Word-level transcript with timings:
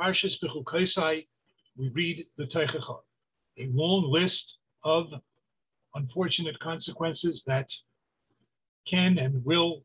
Parshas 0.00 0.38
Bechukaisai, 0.38 1.26
we 1.76 1.88
read 1.90 2.26
the 2.36 2.44
Teichachot, 2.44 3.00
a 3.58 3.68
long 3.72 4.10
list 4.10 4.58
of 4.84 5.12
unfortunate 5.94 6.58
consequences 6.60 7.42
that 7.46 7.72
can 8.86 9.18
and 9.18 9.44
will 9.44 9.84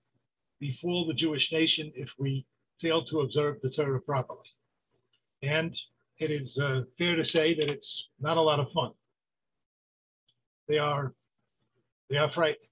befall 0.59 1.05
the 1.08 1.13
Jewish 1.13 1.52
nation 1.52 1.91
if 1.95 2.13
we 2.17 2.45
fail 2.80 3.03
to 3.05 3.22
observe 3.22 3.58
the 3.62 3.70
Torah 3.70 3.99
properly. 3.99 4.48
And 5.41 5.76
it 6.20 6.31
is 6.31 6.58
uh, 6.58 6.84
fair 6.98 7.16
to 7.16 7.25
say 7.25 7.53
that 7.55 7.70
it's 7.70 8.08
not 8.20 8.38
a 8.38 8.41
lot 8.41 8.59
of 8.59 8.72
fun. 8.72 8.91
They 10.67 10.77
are, 10.77 11.14
they 12.09 12.17
are 12.17 12.31
frightening. 12.31 12.70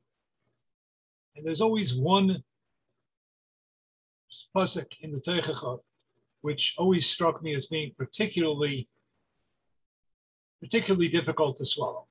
And 1.36 1.46
there's 1.46 1.62
always 1.62 1.94
one 1.94 2.44
pasuk 4.56 4.88
in 5.02 5.12
the 5.12 5.20
Teichachot 5.20 5.80
which 6.42 6.74
always 6.78 7.08
struck 7.08 7.42
me 7.42 7.56
as 7.56 7.68
being 7.68 7.94
particularly, 7.98 8.88
particularly 10.60 11.08
difficult 11.08 11.58
to 11.58 11.66
swallow. 11.66 12.08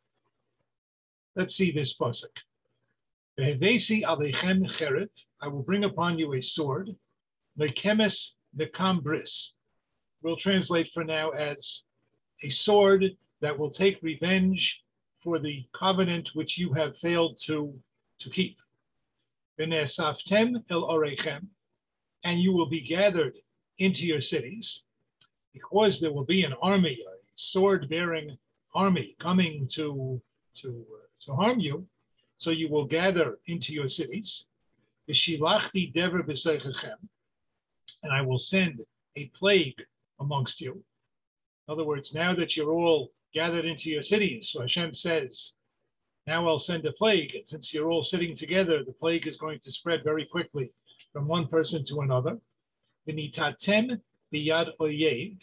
Let's 1.37 1.55
see 1.55 1.70
this 1.70 1.97
pasuk. 1.97 2.37
I 5.42 5.48
will 5.48 5.62
bring 5.62 5.84
upon 5.84 6.19
you 6.19 6.34
a 6.34 6.42
sword, 6.42 6.91
Nekemes 7.59 8.33
Nekambris. 8.56 9.53
We'll 10.22 10.37
translate 10.37 10.91
for 10.92 11.05
now 11.05 11.31
as 11.31 11.84
a 12.42 12.50
sword 12.50 13.05
that 13.41 13.59
will 13.59 13.70
take 13.70 14.03
revenge 14.03 14.83
for 15.22 15.39
the 15.39 15.65
covenant 15.78 16.31
which 16.34 16.59
you 16.59 16.72
have 16.75 16.98
failed 16.98 17.39
to, 17.44 17.75
to 18.20 18.31
keep. 18.31 18.59
el 19.59 19.69
orechem, 20.89 21.47
and 22.25 22.41
you 22.41 22.53
will 22.53 22.69
be 22.69 22.81
gathered 22.81 23.34
into 23.81 24.06
your 24.06 24.20
cities, 24.20 24.84
because 25.53 26.00
there 26.00 26.12
will 26.12 26.25
be 26.25 26.45
an 26.45 26.55
army, 26.62 26.98
a 27.06 27.11
sword-bearing 27.34 28.39
army 28.75 29.17
coming 29.20 29.67
to, 29.72 30.22
to, 30.55 30.69
uh, 30.69 31.06
to 31.25 31.34
harm 31.34 31.59
you, 31.59 31.84
so 32.39 32.50
you 32.50 32.69
will 32.69 32.84
gather 32.84 33.39
into 33.47 33.72
your 33.72 33.89
cities. 33.89 34.47
And 35.09 35.17
I 38.12 38.22
will 38.22 38.39
send 38.39 38.81
a 39.17 39.31
plague 39.39 39.83
amongst 40.20 40.61
you. 40.61 40.72
In 41.67 41.72
other 41.72 41.84
words, 41.84 42.15
now 42.15 42.34
that 42.34 42.56
you're 42.56 42.72
all 42.72 43.11
gathered 43.34 43.65
into 43.65 43.91
your 43.91 44.03
cities, 44.03 44.50
so 44.53 44.61
Hashem 44.61 44.94
says, 44.94 45.55
now 46.27 46.47
I'll 46.47 46.59
send 46.59 46.87
a 46.87 46.92
plague. 46.92 47.34
And 47.34 47.48
since 47.48 47.75
you're 47.75 47.91
all 47.91 48.03
sitting 48.03 48.37
together, 48.37 48.84
the 48.84 48.92
plague 48.92 49.27
is 49.27 49.37
going 49.37 49.59
to 49.61 49.72
spread 49.72 50.05
very 50.05 50.27
quickly 50.27 50.70
from 51.12 51.27
one 51.27 51.48
person 51.48 51.83
to 51.84 52.03
another 52.03 52.39
v'nitatem 53.09 54.01
biyad 54.33 54.70
oyev, 54.81 55.39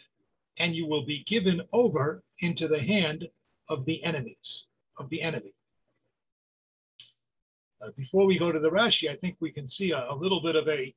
and 0.58 0.74
you 0.74 0.86
will 0.86 1.04
be 1.04 1.24
given 1.24 1.62
over 1.72 2.22
into 2.40 2.68
the 2.68 2.80
hand 2.80 3.28
of 3.68 3.84
the 3.84 4.02
enemies, 4.04 4.64
of 4.98 5.08
the 5.10 5.22
enemy. 5.22 5.52
Uh, 7.80 7.90
before 7.96 8.26
we 8.26 8.38
go 8.38 8.50
to 8.50 8.58
the 8.58 8.70
Rashi, 8.70 9.08
I 9.10 9.14
think 9.16 9.36
we 9.40 9.52
can 9.52 9.66
see 9.66 9.92
a, 9.92 10.06
a 10.10 10.14
little 10.14 10.42
bit 10.42 10.56
of 10.56 10.66
a 10.68 10.94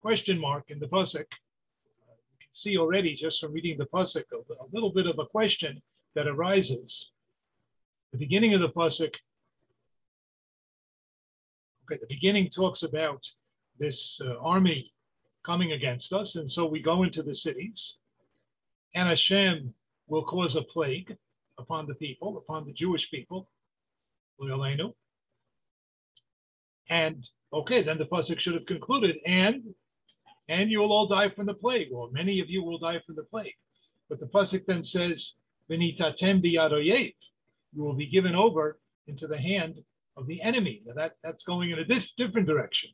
question 0.00 0.38
mark 0.38 0.70
in 0.70 0.78
the 0.78 0.86
pasuk. 0.86 1.20
Uh, 1.20 2.16
you 2.30 2.38
can 2.40 2.52
see 2.52 2.78
already 2.78 3.14
just 3.14 3.40
from 3.40 3.52
reading 3.52 3.76
the 3.76 3.86
pasuk 3.86 4.24
a, 4.32 4.36
a, 4.36 4.66
little 4.72 4.90
bit 4.90 5.06
of 5.06 5.18
a 5.18 5.26
question 5.26 5.82
that 6.14 6.26
arises. 6.26 7.10
The 8.12 8.18
beginning 8.18 8.54
of 8.54 8.60
the 8.60 8.70
pasuk. 8.70 9.14
Okay, 11.84 12.00
the 12.00 12.06
beginning 12.08 12.48
talks 12.48 12.82
about 12.82 13.22
this 13.78 14.20
uh, 14.24 14.36
army 14.40 14.92
coming 15.44 15.72
against 15.72 16.12
us. 16.12 16.36
And 16.36 16.50
so 16.50 16.66
we 16.66 16.80
go 16.80 17.02
into 17.02 17.22
the 17.22 17.34
cities, 17.34 17.96
and 18.94 19.08
Hashem 19.08 19.74
will 20.08 20.24
cause 20.24 20.56
a 20.56 20.62
plague 20.62 21.16
upon 21.58 21.86
the 21.86 21.94
people, 21.94 22.38
upon 22.38 22.66
the 22.66 22.72
Jewish 22.72 23.10
people. 23.10 23.50
And 26.88 27.28
okay, 27.52 27.82
then 27.82 27.98
the 27.98 28.06
pasuk 28.06 28.40
should 28.40 28.54
have 28.54 28.66
concluded, 28.66 29.16
and 29.26 29.62
and 30.48 30.70
you 30.70 30.80
will 30.80 30.92
all 30.92 31.06
die 31.06 31.28
from 31.28 31.46
the 31.46 31.54
plague, 31.54 31.92
or 31.92 32.10
many 32.10 32.40
of 32.40 32.50
you 32.50 32.64
will 32.64 32.78
die 32.78 33.00
from 33.06 33.14
the 33.14 33.22
plague. 33.22 33.54
But 34.08 34.18
the 34.18 34.26
pasuk 34.26 34.64
then 34.66 34.82
says, 34.82 35.34
"V'nitatem 35.70 36.42
biyadoyev," 36.44 37.14
you 37.72 37.82
will 37.84 37.94
be 37.94 38.06
given 38.06 38.34
over 38.34 38.80
into 39.06 39.28
the 39.28 39.38
hand 39.38 39.76
of 40.16 40.26
the 40.26 40.42
enemy. 40.42 40.82
Now 40.84 40.94
that 40.94 41.12
that's 41.22 41.44
going 41.44 41.70
in 41.70 41.78
a 41.78 41.84
dif- 41.84 42.10
different 42.16 42.48
direction. 42.48 42.90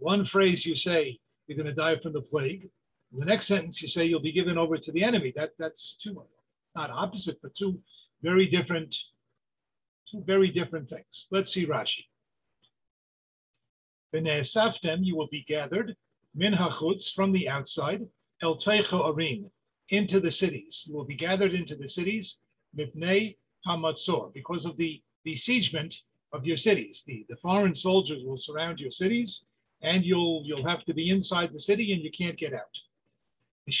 One 0.00 0.24
phrase 0.24 0.64
you 0.64 0.76
say, 0.76 1.18
you're 1.46 1.56
going 1.56 1.66
to 1.66 1.74
die 1.74 1.96
from 2.02 2.14
the 2.14 2.22
plague. 2.22 2.68
The 3.12 3.24
next 3.24 3.46
sentence, 3.46 3.82
you 3.82 3.88
say 3.88 4.06
you'll 4.06 4.20
be 4.20 4.32
given 4.32 4.56
over 4.56 4.78
to 4.78 4.92
the 4.92 5.04
enemy. 5.04 5.32
That 5.36 5.50
that's 5.58 5.96
two, 6.02 6.22
not 6.74 6.90
opposite, 6.90 7.38
but 7.42 7.54
two 7.54 7.78
very 8.22 8.46
different, 8.46 8.96
two 10.10 10.22
very 10.26 10.48
different 10.48 10.88
things. 10.88 11.26
Let's 11.30 11.52
see 11.52 11.66
Rashi. 11.66 12.06
V'ne'esaftem, 14.14 15.00
you 15.02 15.16
will 15.16 15.28
be 15.28 15.44
gathered, 15.46 15.96
min 16.34 16.54
hachutz, 16.54 17.12
from 17.12 17.32
the 17.32 17.48
outside, 17.48 18.06
el 18.42 18.56
teicho 18.56 19.04
arim, 19.04 19.50
into 19.90 20.18
the 20.18 20.30
cities. 20.30 20.84
You 20.86 20.94
will 20.94 21.04
be 21.04 21.16
gathered 21.16 21.52
into 21.52 21.76
the 21.76 21.88
cities, 21.88 22.38
mipnei 22.76 23.36
hamatzor, 23.66 24.32
because 24.32 24.64
of 24.64 24.76
the 24.76 25.02
besiegement 25.26 25.94
of 26.32 26.46
your 26.46 26.56
cities. 26.56 27.02
The, 27.06 27.26
the 27.28 27.36
foreign 27.36 27.74
soldiers 27.74 28.22
will 28.24 28.38
surround 28.38 28.78
your 28.78 28.92
cities, 28.92 29.44
and 29.82 30.04
you'll 30.04 30.42
you'll 30.44 30.68
have 30.68 30.84
to 30.84 30.94
be 30.94 31.10
inside 31.10 31.52
the 31.52 31.60
city 31.60 31.92
and 31.92 32.02
you 32.02 32.10
can't 32.10 32.38
get 32.38 32.52
out. 32.52 32.76
And 33.66 33.74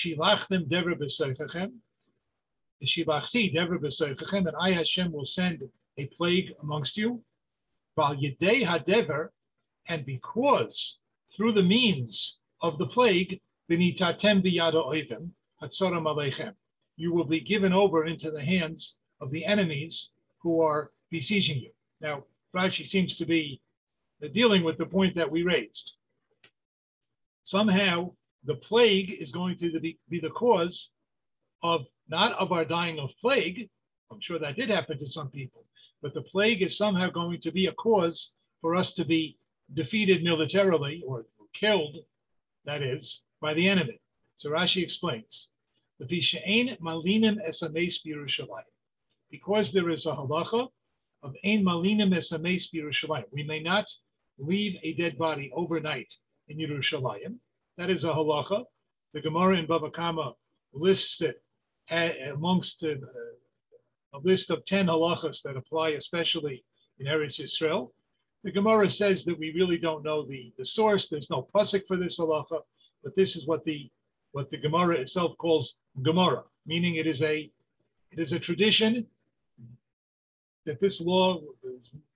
I 4.60 4.72
Hashem 4.72 5.12
will 5.12 5.26
send 5.26 5.62
a 5.98 6.06
plague 6.06 6.52
amongst 6.62 6.96
you. 6.96 7.22
And 9.88 10.06
because 10.06 10.98
through 11.36 11.52
the 11.52 11.62
means 11.62 12.38
of 12.62 12.78
the 12.78 12.86
plague, 12.86 13.40
you 16.96 17.12
will 17.12 17.24
be 17.24 17.40
given 17.40 17.72
over 17.72 18.06
into 18.06 18.30
the 18.30 18.44
hands 18.44 18.96
of 19.20 19.30
the 19.30 19.44
enemies 19.44 20.10
who 20.38 20.60
are 20.60 20.90
besieging 21.10 21.58
you. 21.58 21.70
Now, 22.00 22.24
Rashi 22.54 22.86
seems 22.86 23.16
to 23.18 23.26
be 23.26 23.60
dealing 24.28 24.62
with 24.62 24.78
the 24.78 24.86
point 24.86 25.14
that 25.16 25.30
we 25.30 25.42
raised. 25.42 25.94
Somehow, 27.42 28.12
the 28.44 28.54
plague 28.54 29.16
is 29.20 29.32
going 29.32 29.56
to 29.56 29.80
be, 29.80 29.98
be 30.08 30.20
the 30.20 30.30
cause 30.30 30.90
of 31.62 31.86
not 32.08 32.32
of 32.38 32.52
our 32.52 32.64
dying 32.64 32.98
of 32.98 33.10
plague. 33.20 33.68
I'm 34.10 34.20
sure 34.20 34.38
that 34.38 34.56
did 34.56 34.70
happen 34.70 34.98
to 34.98 35.06
some 35.06 35.28
people, 35.30 35.64
but 36.02 36.14
the 36.14 36.22
plague 36.22 36.62
is 36.62 36.76
somehow 36.76 37.10
going 37.10 37.40
to 37.40 37.52
be 37.52 37.66
a 37.66 37.72
cause 37.72 38.32
for 38.60 38.74
us 38.74 38.92
to 38.94 39.04
be 39.04 39.36
defeated 39.74 40.24
militarily 40.24 41.02
or 41.06 41.26
killed, 41.54 41.96
that 42.64 42.82
is, 42.82 43.22
by 43.40 43.54
the 43.54 43.68
enemy. 43.68 44.00
So 44.36 44.50
Rashi 44.50 44.82
explains, 44.82 45.48
because 49.30 49.72
there 49.72 49.90
is 49.90 50.06
a 50.06 50.12
halacha 50.12 50.68
of 51.22 51.36
ein 51.44 51.64
malinim 51.64 52.14
esames 52.16 52.72
Yerushalayim. 52.74 53.24
We 53.32 53.42
may 53.42 53.60
not 53.60 53.86
leave 54.40 54.76
a 54.82 54.94
dead 54.94 55.18
body 55.18 55.50
overnight 55.54 56.12
in 56.48 56.58
Yerushalayim. 56.58 57.36
That 57.78 57.90
is 57.90 58.04
a 58.04 58.08
halacha. 58.08 58.64
The 59.12 59.20
Gemara 59.20 59.56
in 59.58 59.66
Bava 59.66 59.92
Kama 59.92 60.34
lists 60.72 61.20
it 61.20 61.42
amongst 61.90 62.82
a, 62.84 62.92
uh, 62.92 64.14
a 64.14 64.18
list 64.22 64.50
of 64.50 64.64
10 64.64 64.86
halachas 64.86 65.42
that 65.42 65.56
apply 65.56 65.90
especially 65.90 66.64
in 66.98 67.06
Eretz 67.06 67.40
Yisrael. 67.40 67.90
The 68.44 68.52
Gemara 68.52 68.88
says 68.88 69.24
that 69.24 69.38
we 69.38 69.52
really 69.52 69.76
don't 69.76 70.04
know 70.04 70.24
the, 70.24 70.52
the 70.56 70.64
source. 70.64 71.08
There's 71.08 71.30
no 71.30 71.48
pasuk 71.54 71.86
for 71.86 71.96
this 71.96 72.18
halacha, 72.18 72.60
but 73.02 73.14
this 73.16 73.36
is 73.36 73.46
what 73.46 73.64
the 73.64 73.90
what 74.32 74.50
the 74.50 74.58
Gemara 74.58 74.96
itself 74.96 75.36
calls 75.38 75.80
Gemara, 76.02 76.44
meaning 76.64 76.94
it 76.94 77.06
is 77.06 77.20
a 77.22 77.50
it 78.12 78.18
is 78.18 78.32
a 78.32 78.38
tradition 78.38 79.06
that 80.66 80.80
this 80.80 81.00
law 81.00 81.40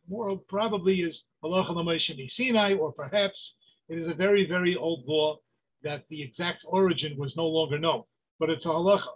more 0.09 0.37
probably 0.49 1.01
is 1.01 1.25
halacha 1.43 2.31
Sinai, 2.31 2.75
or 2.75 2.93
perhaps 2.93 3.57
it 3.89 3.99
is 3.99 4.09
a 4.09 4.15
very, 4.15 4.47
very 4.47 4.77
old 4.77 5.05
law 5.07 5.39
that 5.83 6.05
the 6.09 6.23
exact 6.23 6.65
origin 6.67 7.17
was 7.19 7.37
no 7.37 7.47
longer 7.47 7.79
known, 7.79 8.03
but 8.39 8.51
it's 8.51 8.67
a 8.67 8.71
halacha. 8.71 9.13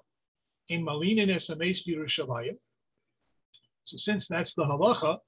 In 0.69 0.85
Malinin 0.85 1.31
Esames 1.31 1.87
Yerushalayim. 1.87 2.57
So 3.85 3.97
since 3.97 4.29
that's 4.29 4.55
the 4.55 4.65
halacha, 4.65 5.19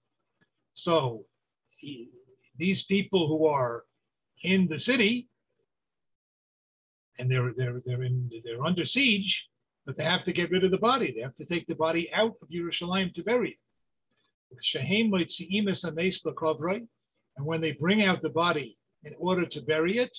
so 0.75 1.25
he, 1.79 2.11
these 2.59 2.85
people 2.85 3.27
who 3.27 3.47
are 3.47 3.85
in 4.43 4.69
the 4.69 4.79
city 4.79 5.29
and 7.19 7.31
they're 7.31 7.53
they're 7.57 7.81
they're 7.85 8.03
in 8.03 8.31
they're 8.45 8.65
under 8.65 8.85
siege, 8.85 9.47
but 9.87 9.97
they 9.97 10.05
have 10.05 10.25
to 10.25 10.33
get 10.33 10.51
rid 10.51 10.65
of 10.65 10.71
the 10.71 10.79
body. 10.79 11.13
They 11.15 11.23
have 11.23 11.37
to 11.37 11.45
take 11.45 11.67
the 11.67 11.75
body 11.75 12.11
out 12.13 12.35
of 12.43 12.49
Yerushalayim 12.49 13.15
to 13.15 13.23
bury 13.23 13.51
it. 13.51 13.59
And 17.37 17.47
when 17.47 17.61
they 17.61 17.73
bring 17.73 18.05
out 18.05 18.23
the 18.23 18.29
body 18.29 18.77
in 19.05 19.15
order 19.19 19.47
to 19.47 19.61
bury 19.63 19.99
it, 19.99 20.17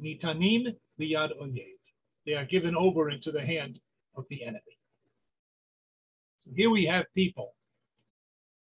nitanim 0.00 0.74
liyad 1.00 1.30
oyed. 1.40 1.78
They 2.24 2.34
are 2.34 2.44
given 2.44 2.76
over 2.76 3.10
into 3.10 3.32
the 3.32 3.44
hand 3.44 3.80
of 4.16 4.24
the 4.30 4.44
enemy. 4.44 4.78
So 6.40 6.50
here 6.56 6.70
we 6.70 6.86
have 6.86 7.06
people 7.14 7.54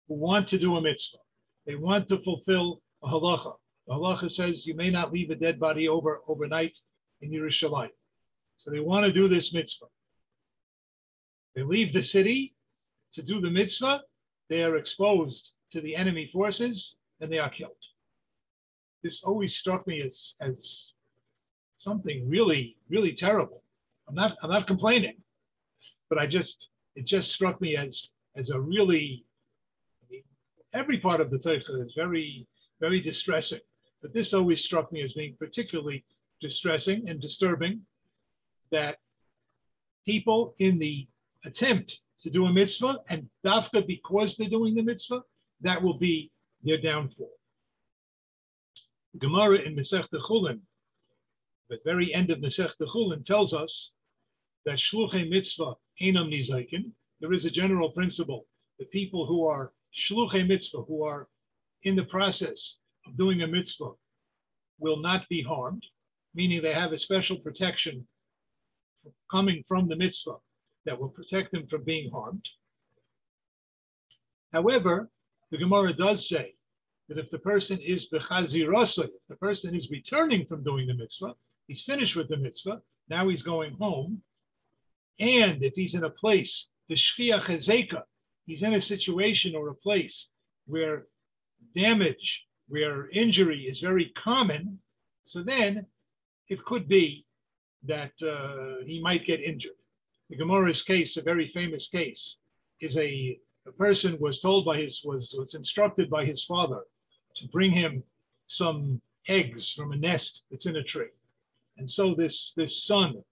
who 0.07 0.15
want 0.15 0.47
to 0.49 0.57
do 0.57 0.77
a 0.77 0.81
mitzvah. 0.81 1.17
They 1.65 1.75
want 1.75 2.07
to 2.07 2.19
fulfill 2.19 2.81
a 3.03 3.07
halacha. 3.07 3.53
The 3.87 3.93
halacha 3.93 4.31
says 4.31 4.65
you 4.65 4.75
may 4.75 4.89
not 4.89 5.11
leave 5.11 5.29
a 5.29 5.35
dead 5.35 5.59
body 5.59 5.87
over 5.87 6.21
overnight 6.27 6.77
in 7.21 7.31
Yerushalayim. 7.31 7.89
So 8.57 8.71
they 8.71 8.79
want 8.79 9.05
to 9.05 9.11
do 9.11 9.27
this 9.27 9.53
mitzvah. 9.53 9.87
They 11.55 11.63
leave 11.63 11.93
the 11.93 12.03
city 12.03 12.55
to 13.13 13.21
do 13.21 13.39
the 13.41 13.49
mitzvah. 13.49 14.01
They 14.49 14.63
are 14.63 14.77
exposed 14.77 15.51
to 15.71 15.81
the 15.81 15.95
enemy 15.95 16.29
forces 16.31 16.95
and 17.19 17.31
they 17.31 17.39
are 17.39 17.49
killed. 17.49 17.71
This 19.01 19.23
always 19.23 19.55
struck 19.55 19.85
me 19.87 20.01
as, 20.01 20.35
as 20.39 20.91
something 21.77 22.29
really, 22.29 22.77
really 22.89 23.13
terrible. 23.13 23.63
I'm 24.07 24.15
not, 24.15 24.37
I'm 24.41 24.49
not 24.49 24.67
complaining, 24.67 25.15
but 26.09 26.17
I 26.17 26.27
just, 26.27 26.69
it 26.95 27.05
just 27.05 27.31
struck 27.31 27.59
me 27.59 27.75
as, 27.75 28.09
as 28.35 28.49
a 28.49 28.59
really, 28.59 29.25
every 30.73 30.99
part 30.99 31.21
of 31.21 31.31
the 31.31 31.39
Torah 31.39 31.85
is 31.85 31.93
very, 31.95 32.47
very 32.79 33.01
distressing. 33.01 33.59
But 34.01 34.13
this 34.13 34.33
always 34.33 34.63
struck 34.63 34.91
me 34.91 35.01
as 35.01 35.13
being 35.13 35.35
particularly 35.39 36.03
distressing 36.41 37.07
and 37.07 37.21
disturbing 37.21 37.81
that 38.71 38.97
people 40.05 40.55
in 40.59 40.79
the 40.79 41.07
attempt 41.45 41.99
to 42.23 42.29
do 42.29 42.45
a 42.45 42.53
mitzvah, 42.53 42.99
and 43.09 43.29
dafka 43.45 43.85
because 43.85 44.37
they're 44.37 44.49
doing 44.49 44.73
the 44.73 44.81
mitzvah, 44.81 45.21
that 45.61 45.81
will 45.81 45.97
be 45.97 46.31
their 46.63 46.77
downfall. 46.77 47.31
Gemara 49.19 49.57
in 49.59 49.75
Masech 49.75 50.07
Chulin, 50.13 50.59
the 51.69 51.77
very 51.85 52.13
end 52.13 52.31
of 52.31 52.39
Masech 52.39 52.71
Chulin, 52.81 53.23
tells 53.23 53.53
us 53.53 53.91
that 54.65 54.79
shluchei 54.79 55.29
mitzvah 55.29 55.73
enam 56.01 56.29
nizaikin. 56.29 56.91
There 57.19 57.33
is 57.33 57.45
a 57.45 57.51
general 57.51 57.91
principle 57.91 58.45
the 58.79 58.85
people 58.85 59.25
who 59.25 59.45
are 59.45 59.71
shluchei 59.95 60.47
mitzvah, 60.47 60.81
who 60.81 61.03
are 61.03 61.27
in 61.83 61.95
the 61.95 62.05
process 62.05 62.77
of 63.05 63.17
doing 63.17 63.41
a 63.43 63.47
mitzvah, 63.47 63.91
will 64.79 64.97
not 64.97 65.27
be 65.29 65.43
harmed, 65.43 65.85
meaning 66.33 66.61
they 66.61 66.73
have 66.73 66.93
a 66.93 66.97
special 66.97 67.37
protection 67.37 68.07
coming 69.29 69.61
from 69.67 69.87
the 69.87 69.95
mitzvah 69.95 70.37
that 70.85 70.99
will 70.99 71.09
protect 71.09 71.51
them 71.51 71.67
from 71.67 71.83
being 71.83 72.11
harmed. 72.11 72.45
However, 74.51 75.09
the 75.51 75.57
Gemara 75.57 75.93
does 75.93 76.27
say 76.27 76.55
that 77.09 77.17
if 77.17 77.29
the 77.31 77.39
person 77.39 77.79
is 77.79 78.07
bechazirasa, 78.09 79.05
if 79.05 79.27
the 79.29 79.35
person 79.35 79.75
is 79.75 79.89
returning 79.89 80.45
from 80.45 80.63
doing 80.63 80.87
the 80.87 80.93
mitzvah, 80.93 81.33
he's 81.67 81.83
finished 81.83 82.15
with 82.15 82.29
the 82.29 82.37
mitzvah, 82.37 82.81
now 83.09 83.27
he's 83.27 83.43
going 83.43 83.73
home, 83.73 84.21
and 85.19 85.63
if 85.63 85.73
he's 85.75 85.95
in 85.95 86.03
a 86.03 86.09
place, 86.09 86.67
the 86.87 86.95
shchia 86.95 87.41
chazeka, 87.41 88.03
he's 88.45 88.63
in 88.63 88.73
a 88.73 88.81
situation 88.81 89.55
or 89.55 89.69
a 89.69 89.75
place 89.75 90.29
where 90.65 91.07
damage, 91.75 92.43
where 92.67 93.09
injury 93.09 93.63
is 93.63 93.79
very 93.79 94.11
common, 94.17 94.79
so 95.25 95.43
then 95.43 95.85
it 96.49 96.63
could 96.65 96.87
be 96.87 97.25
that 97.83 98.13
uh, 98.21 98.83
he 98.85 99.01
might 99.01 99.25
get 99.25 99.41
injured. 99.41 99.73
The 100.33 100.39
Gemara's 100.39 100.81
case, 100.81 101.15
a 101.15 101.21
very 101.21 101.47
famous 101.49 101.87
case, 101.87 102.37
is 102.81 102.97
a, 102.97 103.37
a 103.67 103.71
person 103.71 104.17
was 104.19 104.39
told 104.39 104.65
by 104.65 104.77
his 104.77 105.03
was 105.05 105.31
was 105.37 105.53
instructed 105.53 106.09
by 106.09 106.25
his 106.25 106.43
father 106.43 106.81
to 107.35 107.47
bring 107.49 107.71
him 107.71 108.03
some 108.47 108.99
eggs 109.27 109.71
from 109.73 109.91
a 109.91 109.95
nest 109.95 110.45
that's 110.49 110.65
in 110.65 110.77
a 110.77 110.83
tree, 110.83 111.13
and 111.77 111.87
so 111.87 112.15
this 112.15 112.51
this 112.53 112.83
son, 112.83 113.23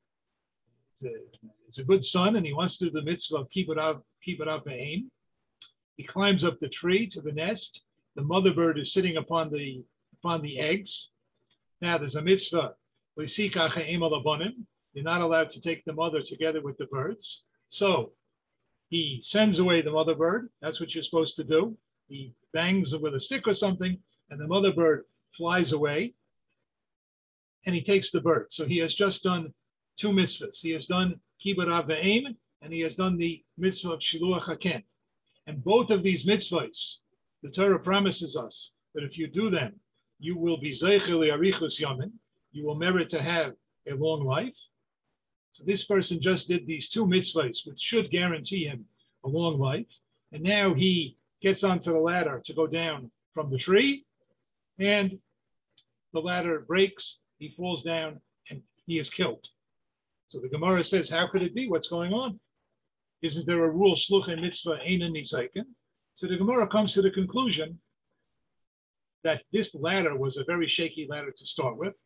is 1.02 1.80
a, 1.80 1.82
a 1.82 1.86
good 1.86 2.04
son, 2.04 2.36
and 2.36 2.46
he 2.46 2.54
wants 2.54 2.78
to 2.78 2.86
do 2.86 2.92
the 2.92 3.02
mitzvah 3.02 3.38
of 3.38 3.50
keep 3.50 3.70
it 3.72 3.80
up 3.80 4.06
keep 4.24 4.40
it 4.40 4.48
up 4.48 4.68
aim. 4.70 5.10
He 5.98 6.04
climbs 6.04 6.44
up 6.44 6.60
the 6.60 6.70
tree 6.70 7.08
to 7.08 7.22
the 7.22 7.32
nest. 7.32 7.82
The 8.16 8.22
mother 8.22 8.54
bird 8.54 8.78
is 8.78 8.94
sitting 8.94 9.18
upon 9.18 9.50
the 9.50 9.84
upon 10.20 10.44
the 10.44 10.60
eggs. 10.60 11.10
Now 11.82 11.98
there's 11.98 12.14
a 12.14 12.22
mitzvah. 12.22 12.76
You're 14.94 15.04
not 15.04 15.22
allowed 15.22 15.50
to 15.50 15.62
take 15.62 15.86
the 15.86 15.94
mother 15.94 16.22
together 16.22 16.62
with 16.62 16.78
the 16.78 16.86
birds. 16.88 17.44
So 17.70 18.12
he 18.90 19.22
sends 19.24 19.60
away 19.60 19.82
the 19.82 19.92
mother 19.92 20.16
bird. 20.16 20.50
That's 20.62 20.80
what 20.80 20.94
you're 20.94 21.04
supposed 21.04 21.38
to 21.38 21.44
do. 21.44 21.78
He 22.08 22.34
bangs 22.52 22.96
with 22.98 23.16
a 23.16 23.20
stick 23.20 23.48
or 23.48 23.54
something, 23.54 23.98
and 24.30 24.40
the 24.40 24.48
mother 24.48 24.74
bird 24.74 25.06
flies 25.38 25.72
away. 25.72 26.14
And 27.66 27.74
he 27.74 27.82
takes 27.82 28.12
the 28.12 28.20
bird. 28.20 28.48
So 28.50 28.66
he 28.66 28.80
has 28.80 28.94
just 28.94 29.24
done 29.24 29.54
two 29.98 30.10
mitzvahs. 30.10 30.60
He 30.62 30.72
has 30.72 30.88
done 30.88 31.16
kibbutz 31.46 31.88
ve'em, 31.88 32.36
and 32.62 32.74
he 32.74 32.82
has 32.82 32.98
done 32.98 33.18
the 33.18 33.42
mitzvah 33.58 33.92
of 33.92 34.00
shiluach 34.00 34.48
haken. 34.48 34.84
And 35.48 35.64
both 35.64 35.90
of 35.90 36.04
these 36.04 36.26
mitzvahs, 36.26 36.98
the 37.44 37.50
Torah 37.50 37.80
promises 37.80 38.36
us 38.36 38.72
that 38.94 39.04
if 39.04 39.18
you 39.18 39.28
do 39.28 39.50
them, 39.50 39.80
you 40.20 40.38
will 40.38 40.60
be 40.60 40.72
zeichel 40.72 41.32
arichus 41.32 41.80
yamin. 41.80 42.12
You 42.52 42.66
will 42.66 42.76
merit 42.76 43.08
to 43.10 43.22
have 43.22 43.54
a 43.90 43.96
long 43.96 44.26
life. 44.26 44.54
So 45.54 45.64
this 45.66 45.84
person 45.84 46.22
just 46.22 46.48
did 46.48 46.66
these 46.66 46.90
two 46.90 47.06
mitzvahs, 47.06 47.66
which 47.66 47.80
should 47.80 48.10
guarantee 48.10 48.66
him 48.66 48.86
a 49.24 49.28
long 49.28 49.60
life. 49.60 49.88
And 50.32 50.44
now 50.44 50.74
he 50.74 51.18
gets 51.42 51.64
onto 51.64 51.92
the 51.92 52.00
ladder 52.00 52.42
to 52.46 52.54
go 52.54 52.68
down 52.68 53.12
from 53.34 53.50
the 53.50 53.58
tree, 53.58 54.06
and 54.80 55.18
the 56.14 56.20
ladder 56.20 56.60
breaks, 56.68 57.20
he 57.38 57.50
falls 57.50 57.84
down, 57.84 58.20
and 58.50 58.62
he 58.86 59.00
is 59.00 59.10
killed. 59.10 59.48
So 60.30 60.40
the 60.40 60.50
Gemara 60.50 60.84
says, 60.84 61.10
how 61.10 61.28
could 61.28 61.42
it 61.42 61.56
be? 61.56 61.68
What's 61.68 61.88
going 61.88 62.14
on? 62.14 62.40
Isn't 63.22 63.46
there 63.46 63.64
a 63.64 63.70
rule, 63.70 63.96
shluchim 63.96 64.42
mitzvah 64.42 64.80
einan 64.88 65.12
nisaikin? 65.16 65.66
So 66.16 66.28
the 66.28 66.38
Gemara 66.38 66.68
comes 66.68 66.94
to 66.94 67.02
the 67.02 67.12
conclusion 67.12 67.80
that 69.24 69.44
this 69.52 69.76
ladder 69.76 70.16
was 70.16 70.38
a 70.38 70.44
very 70.44 70.68
shaky 70.68 71.08
ladder 71.10 71.32
to 71.36 71.46
start 71.46 71.78
with. 71.78 71.98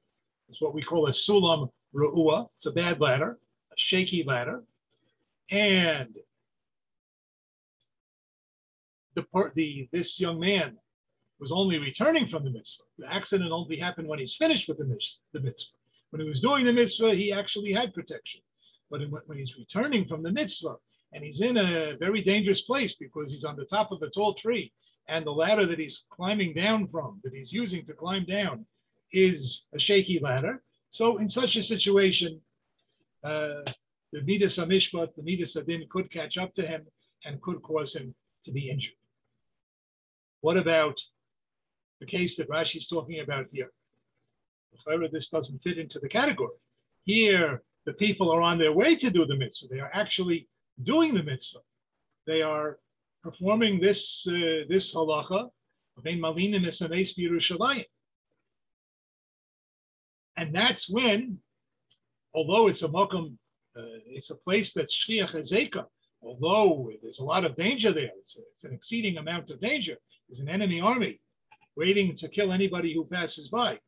It's 0.50 0.62
what 0.62 0.74
we 0.74 0.84
call 0.84 1.08
a 1.08 1.12
sulam 1.12 1.70
ru'ua. 1.96 2.50
It's 2.58 2.66
a 2.66 2.72
bad 2.72 3.00
ladder, 3.00 3.38
a 3.72 3.76
shaky 3.78 4.24
ladder. 4.24 4.64
And 5.50 6.16
the, 9.16 9.24
part 9.24 9.54
the 9.56 9.88
this 9.92 10.20
young 10.20 10.40
man 10.40 10.78
was 11.40 11.52
only 11.52 11.78
returning 11.78 12.28
from 12.28 12.44
the 12.44 12.50
mitzvah. 12.50 12.84
The 12.98 13.12
accident 13.12 13.52
only 13.52 13.78
happened 13.78 14.08
when 14.08 14.20
he's 14.20 14.36
finished 14.36 14.68
with 14.68 14.78
the 14.78 14.86
mitzvah. 14.86 15.18
The 15.34 15.40
mitzvah. 15.42 15.78
When 16.12 16.22
he 16.22 16.28
was 16.28 16.42
doing 16.42 16.66
the 16.66 16.74
mitzvah, 16.74 17.14
he 17.14 17.32
actually 17.32 17.74
had 17.74 17.94
protection. 17.94 18.42
But 18.90 19.02
when 19.26 19.38
he's 19.38 19.58
returning 19.58 20.06
from 20.06 20.24
the 20.24 20.32
mitzvah, 20.32 20.76
and 21.14 21.24
he's 21.24 21.42
in 21.42 21.58
a 21.58 21.96
very 21.98 22.22
dangerous 22.22 22.62
place 22.62 22.96
because 22.96 23.32
he's 23.32 23.46
on 23.46 23.56
the 23.56 23.66
top 23.66 23.92
of 23.92 24.02
a 24.02 24.10
tall 24.10 24.34
tree, 24.34 24.72
and 25.08 25.26
the 25.26 25.32
ladder 25.32 25.66
that 25.66 25.80
he's 25.80 26.04
climbing 26.10 26.54
down 26.54 26.88
from, 26.88 27.20
that 27.24 27.34
he's 27.34 27.52
using 27.52 27.86
to 27.86 27.94
climb 27.94 28.26
down, 28.26 28.66
is 29.12 29.64
a 29.74 29.80
shaky 29.80 30.20
ladder. 30.20 30.62
So 30.96 31.18
in 31.18 31.28
such 31.28 31.58
a 31.58 31.62
situation, 31.62 32.40
uh, 33.22 33.64
the 34.14 34.22
Midas 34.24 34.56
Amishpat, 34.60 35.14
the 35.18 35.24
Midas 35.24 35.58
Adin 35.58 35.86
could 35.90 36.10
catch 36.10 36.38
up 36.38 36.54
to 36.54 36.66
him 36.66 36.86
and 37.26 37.42
could 37.42 37.62
cause 37.64 37.98
him 37.98 38.16
to 38.46 38.52
be 38.54 38.70
injured. 38.70 38.96
What 40.40 40.56
about 40.56 40.98
the 42.00 42.06
case 42.06 42.38
that 42.38 42.48
Rashi 42.50 42.78
is 42.78 42.88
talking 42.88 43.20
about 43.20 43.48
here? 43.52 43.72
However, 44.86 45.10
this 45.12 45.28
doesn't 45.28 45.62
fit 45.64 45.78
into 45.78 46.00
the 46.00 46.08
category. 46.08 46.56
Here, 47.04 47.62
the 47.86 47.92
people 47.92 48.32
are 48.32 48.42
on 48.42 48.58
their 48.58 48.72
way 48.72 48.96
to 48.96 49.12
do 49.12 49.26
the 49.26 49.36
mitzvah. 49.36 49.68
They 49.70 49.82
are 49.82 49.92
actually 49.94 50.48
doing 50.84 51.14
the 51.14 51.24
mitzvah. 51.24 51.60
They 52.26 52.42
are 52.42 52.80
performing 53.22 53.82
this 53.82 54.26
uh, 54.30 54.64
this 54.70 54.96
halacha 54.96 55.50
And 60.38 60.54
that's 60.54 60.90
when, 60.90 61.40
although 62.34 62.68
it's 62.68 62.84
a 62.84 62.88
mokum, 62.88 63.38
uh, 63.78 64.00
it's 64.08 64.30
a 64.30 64.36
place 64.36 64.74
that's 64.74 64.96
shchiach 64.96 65.34
ezeka, 65.36 65.86
although 66.22 66.92
there's 67.02 67.20
a 67.20 67.24
lot 67.24 67.46
of 67.46 67.56
danger 67.56 67.92
there, 67.92 68.12
it's, 68.20 68.38
it's, 68.52 68.64
an 68.64 68.74
exceeding 68.74 69.18
amount 69.18 69.50
of 69.50 69.62
danger. 69.62 69.96
There's 70.28 70.40
an 70.40 70.50
enemy 70.50 70.82
army 70.82 71.20
waiting 71.76 72.16
to 72.18 72.30
kill 72.30 72.52
anybody 72.52 72.94
who 72.94 73.06
passes 73.06 73.50
by. 73.50 73.80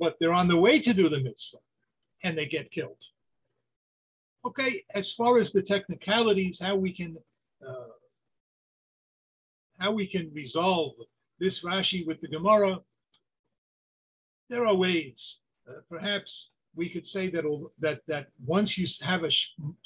but 0.00 0.16
they're 0.18 0.32
on 0.32 0.48
the 0.48 0.56
way 0.56 0.80
to 0.80 0.94
do 0.94 1.08
the 1.08 1.20
mitzvah 1.20 1.58
and 2.22 2.36
they 2.36 2.46
get 2.46 2.70
killed. 2.70 3.02
Okay, 4.44 4.84
as 4.94 5.12
far 5.12 5.38
as 5.38 5.52
the 5.52 5.62
technicalities, 5.62 6.60
how 6.60 6.76
we 6.76 6.92
can 6.92 7.16
uh, 7.66 7.92
how 9.78 9.92
we 9.92 10.06
can 10.06 10.30
resolve 10.32 10.94
this 11.38 11.62
Rashi 11.62 12.06
with 12.06 12.20
the 12.20 12.28
Gemara, 12.28 12.78
there 14.48 14.66
are 14.66 14.74
ways. 14.74 15.40
Uh, 15.68 15.80
perhaps 15.90 16.50
we 16.74 16.88
could 16.88 17.06
say 17.06 17.28
that 17.30 17.44
that 17.80 18.00
that 18.06 18.28
once 18.46 18.78
you 18.78 18.86
have 19.02 19.24
a 19.24 19.30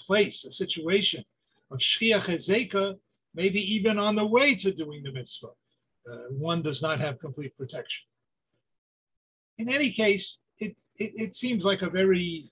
place, 0.07 0.45
a 0.45 0.53
situation 0.53 1.25
of 1.71 1.79
shchiach 1.79 2.27
ezeka, 2.37 2.97
maybe 3.35 3.61
even 3.75 3.99
on 3.99 4.15
the 4.15 4.27
way 4.27 4.55
to 4.55 4.73
doing 4.73 5.03
the 5.03 5.13
mitzvah, 5.13 5.49
uh, 6.11 6.17
one 6.31 6.63
does 6.63 6.83
not 6.83 7.01
have 7.01 7.19
complete 7.19 7.57
protection. 7.57 8.05
In 9.59 9.69
any 9.69 9.93
case, 9.93 10.39
it, 10.59 10.77
it, 10.99 11.13
it 11.17 11.35
seems 11.35 11.65
like 11.65 11.83
a 11.83 11.91
very 11.91 12.51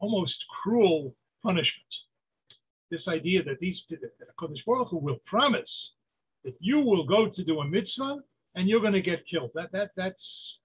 almost 0.00 0.44
cruel 0.62 1.14
punishment. 1.42 1.94
This 2.90 3.08
idea 3.08 3.42
that 3.44 3.60
these 3.60 3.84
that 3.90 4.36
Kodesh 4.38 4.64
Baruch 4.64 4.88
Hu 4.90 4.98
will 4.98 5.20
promise 5.26 5.94
that 6.44 6.54
you 6.60 6.80
will 6.80 7.04
go 7.04 7.28
to 7.28 7.44
do 7.44 7.60
a 7.60 7.64
mitzvah 7.64 8.18
and 8.54 8.68
you're 8.68 8.80
going 8.80 8.94
to 8.94 9.02
get 9.02 9.26
killed. 9.26 9.50
That 9.54 9.70
that 9.72 9.90
that's 9.96 10.58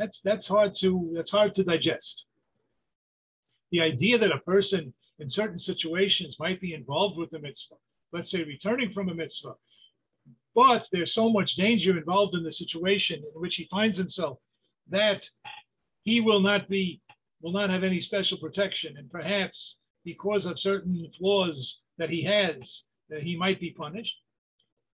that's 0.00 0.20
that's 0.22 0.48
hard 0.48 0.72
to 0.72 1.10
that's 1.14 1.30
hard 1.30 1.52
to 1.54 1.62
digest. 1.62 2.24
The 3.70 3.82
idea 3.82 4.18
that 4.18 4.32
a 4.32 4.38
person 4.38 4.94
in 5.18 5.28
certain 5.28 5.58
situations 5.58 6.36
might 6.40 6.58
be 6.58 6.72
involved 6.72 7.18
with 7.18 7.30
the 7.30 7.38
mitzvah, 7.38 7.74
let's 8.10 8.30
say 8.30 8.42
returning 8.42 8.92
from 8.92 9.10
a 9.10 9.14
mitzvah, 9.14 9.54
but 10.54 10.88
there's 10.90 11.12
so 11.12 11.28
much 11.28 11.54
danger 11.54 11.98
involved 11.98 12.34
in 12.34 12.42
the 12.42 12.50
situation 12.50 13.18
in 13.18 13.40
which 13.40 13.56
he 13.56 13.68
finds 13.70 13.98
himself 13.98 14.38
that 14.88 15.28
he 16.02 16.22
will 16.22 16.40
not 16.40 16.66
be 16.66 17.02
will 17.42 17.52
not 17.52 17.68
have 17.68 17.84
any 17.84 18.00
special 18.00 18.38
protection, 18.38 18.96
and 18.96 19.10
perhaps 19.10 19.76
because 20.06 20.46
of 20.46 20.58
certain 20.58 21.06
flaws 21.18 21.78
that 21.98 22.08
he 22.08 22.24
has, 22.24 22.84
that 23.10 23.22
he 23.22 23.36
might 23.36 23.60
be 23.60 23.70
punished. 23.70 24.16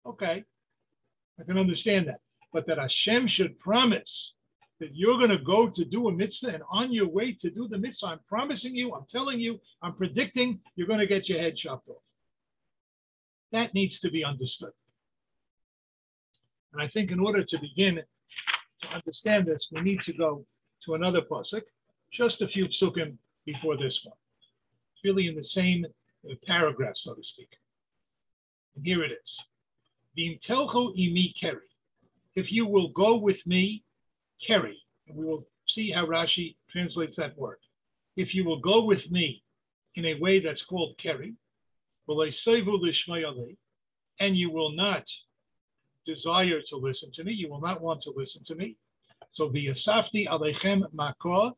Okay, 0.03 0.43
I 1.39 1.43
can 1.43 1.59
understand 1.59 2.07
that. 2.07 2.21
But 2.51 2.65
that 2.67 2.79
Hashem 2.79 3.27
should 3.27 3.59
promise 3.59 4.35
that 4.79 4.93
you're 4.93 5.17
going 5.17 5.29
to 5.29 5.37
go 5.37 5.69
to 5.69 5.85
do 5.85 6.09
a 6.09 6.11
mitzvah, 6.11 6.49
and 6.49 6.63
on 6.69 6.91
your 6.91 7.07
way 7.07 7.31
to 7.31 7.49
do 7.49 7.67
the 7.67 7.77
mitzvah, 7.77 8.07
I'm 8.07 8.19
promising 8.27 8.75
you, 8.75 8.93
I'm 8.93 9.05
telling 9.09 9.39
you, 9.39 9.59
I'm 9.81 9.93
predicting 9.93 10.59
you're 10.75 10.87
going 10.87 10.99
to 10.99 11.07
get 11.07 11.29
your 11.29 11.39
head 11.39 11.55
chopped 11.55 11.87
off. 11.89 12.03
That 13.51 13.73
needs 13.73 13.99
to 13.99 14.11
be 14.11 14.23
understood. 14.23 14.71
And 16.73 16.81
I 16.81 16.89
think 16.89 17.11
in 17.11 17.21
order 17.21 17.41
to 17.41 17.59
begin 17.59 18.01
to 18.81 18.87
understand 18.89 19.45
this, 19.45 19.69
we 19.71 19.79
need 19.79 20.01
to 20.01 20.13
go 20.13 20.45
to 20.83 20.95
another 20.95 21.21
pasuk, 21.21 21.61
just 22.11 22.41
a 22.41 22.47
few 22.47 22.65
psukim 22.65 23.15
before 23.45 23.77
this 23.77 24.03
one. 24.03 24.17
It's 24.93 25.05
really 25.05 25.27
in 25.27 25.35
the 25.35 25.43
same 25.43 25.85
uh, 26.29 26.33
paragraph, 26.45 26.97
so 26.97 27.13
to 27.13 27.23
speak. 27.23 27.47
And 28.75 28.85
here 28.85 29.03
it 29.05 29.13
is. 29.23 29.39
telcho 30.17 30.93
imi 30.97 31.33
keri. 31.39 31.69
If 32.35 32.51
you 32.51 32.67
will 32.67 32.89
go 32.89 33.15
with 33.15 33.47
me, 33.47 33.84
keri. 34.41 34.77
And 35.07 35.17
we 35.17 35.25
will 35.25 35.45
see 35.67 35.91
how 35.91 36.05
Rashi 36.05 36.55
translates 36.69 37.15
that 37.17 37.37
word. 37.37 37.57
If 38.15 38.33
you 38.33 38.45
will 38.45 38.59
go 38.59 38.83
with 38.83 39.11
me 39.11 39.43
in 39.95 40.05
a 40.05 40.15
way 40.15 40.39
that's 40.39 40.61
called 40.61 40.97
keri, 40.97 41.33
and 44.19 44.37
you 44.37 44.49
will 44.51 44.71
not 44.71 45.09
desire 46.05 46.61
to 46.61 46.75
listen 46.75 47.11
to 47.11 47.23
me, 47.23 47.33
you 47.33 47.49
will 47.49 47.61
not 47.61 47.81
want 47.81 48.01
to 48.01 48.13
listen 48.15 48.43
to 48.45 48.55
me. 48.55 48.77
So 49.31 49.49
the 49.49 49.67
Asafti 49.67 50.27
Alechem 50.27 50.83
Makor, 50.93 51.53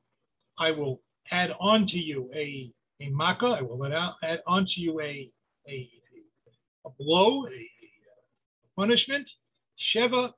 I 0.57 0.71
will 0.71 1.01
add 1.31 1.53
on 1.59 1.85
to 1.87 1.99
you 1.99 2.29
a, 2.33 2.71
a 3.01 3.09
makkah, 3.09 3.57
I 3.59 3.61
will 3.61 3.85
add, 3.85 4.13
add 4.23 4.41
on 4.47 4.65
to 4.65 4.81
you 4.81 4.99
a, 5.01 5.29
a, 5.67 5.89
a 6.85 6.89
blow, 6.97 7.45
a, 7.47 7.49
a 7.49 7.69
punishment. 8.75 9.29
Sheva 9.79 10.33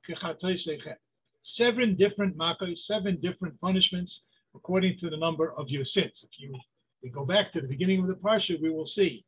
Seven 1.42 1.96
different 1.96 2.36
makkahs, 2.36 2.78
seven 2.78 3.18
different 3.20 3.58
punishments 3.60 4.22
according 4.54 4.96
to 4.98 5.10
the 5.10 5.16
number 5.16 5.52
of 5.52 5.68
your 5.68 5.84
sins. 5.84 6.24
If 6.28 6.40
you 6.40 6.58
we 7.02 7.08
go 7.08 7.24
back 7.24 7.50
to 7.52 7.60
the 7.60 7.68
beginning 7.68 8.00
of 8.02 8.08
the 8.08 8.14
parsha, 8.14 8.60
we 8.60 8.70
will 8.70 8.86
see 8.86 9.24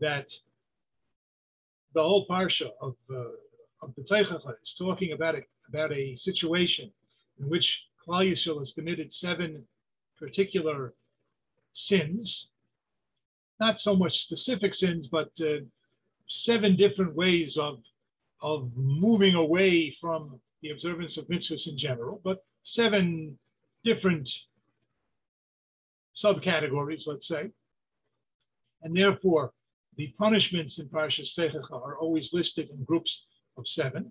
that 0.00 0.30
the 1.94 2.02
whole 2.02 2.26
parsha 2.26 2.70
of, 2.80 2.96
uh, 3.10 3.30
of 3.80 3.94
the 3.96 4.02
Teichacha 4.02 4.54
is 4.62 4.74
talking 4.74 5.12
about 5.12 5.36
a, 5.36 5.42
about 5.68 5.92
a 5.92 6.16
situation 6.16 6.90
in 7.40 7.48
which 7.48 7.86
Klal 8.06 8.30
Yisrael 8.30 8.58
has 8.58 8.72
committed 8.72 9.12
seven 9.12 9.64
particular 10.18 10.92
sins, 11.72 12.50
not 13.58 13.80
so 13.80 13.96
much 13.96 14.18
specific 14.18 14.74
sins, 14.74 15.06
but 15.06 15.30
uh, 15.40 15.60
seven 16.28 16.76
different 16.76 17.14
ways 17.14 17.56
of, 17.56 17.78
of 18.42 18.70
moving 18.76 19.34
away 19.34 19.96
from 20.00 20.38
the 20.64 20.70
observance 20.70 21.18
of 21.18 21.28
mitzvahs 21.28 21.68
in 21.68 21.76
general, 21.76 22.22
but 22.24 22.38
seven 22.62 23.38
different 23.84 24.32
subcategories, 26.16 27.06
let's 27.06 27.28
say. 27.28 27.50
And 28.82 28.96
therefore, 28.96 29.52
the 29.98 30.14
punishments 30.18 30.78
in 30.78 30.88
Parashas 30.88 31.38
Teichacha 31.38 31.70
are 31.70 31.98
always 31.98 32.32
listed 32.32 32.70
in 32.70 32.82
groups 32.84 33.26
of 33.58 33.68
seven. 33.68 34.10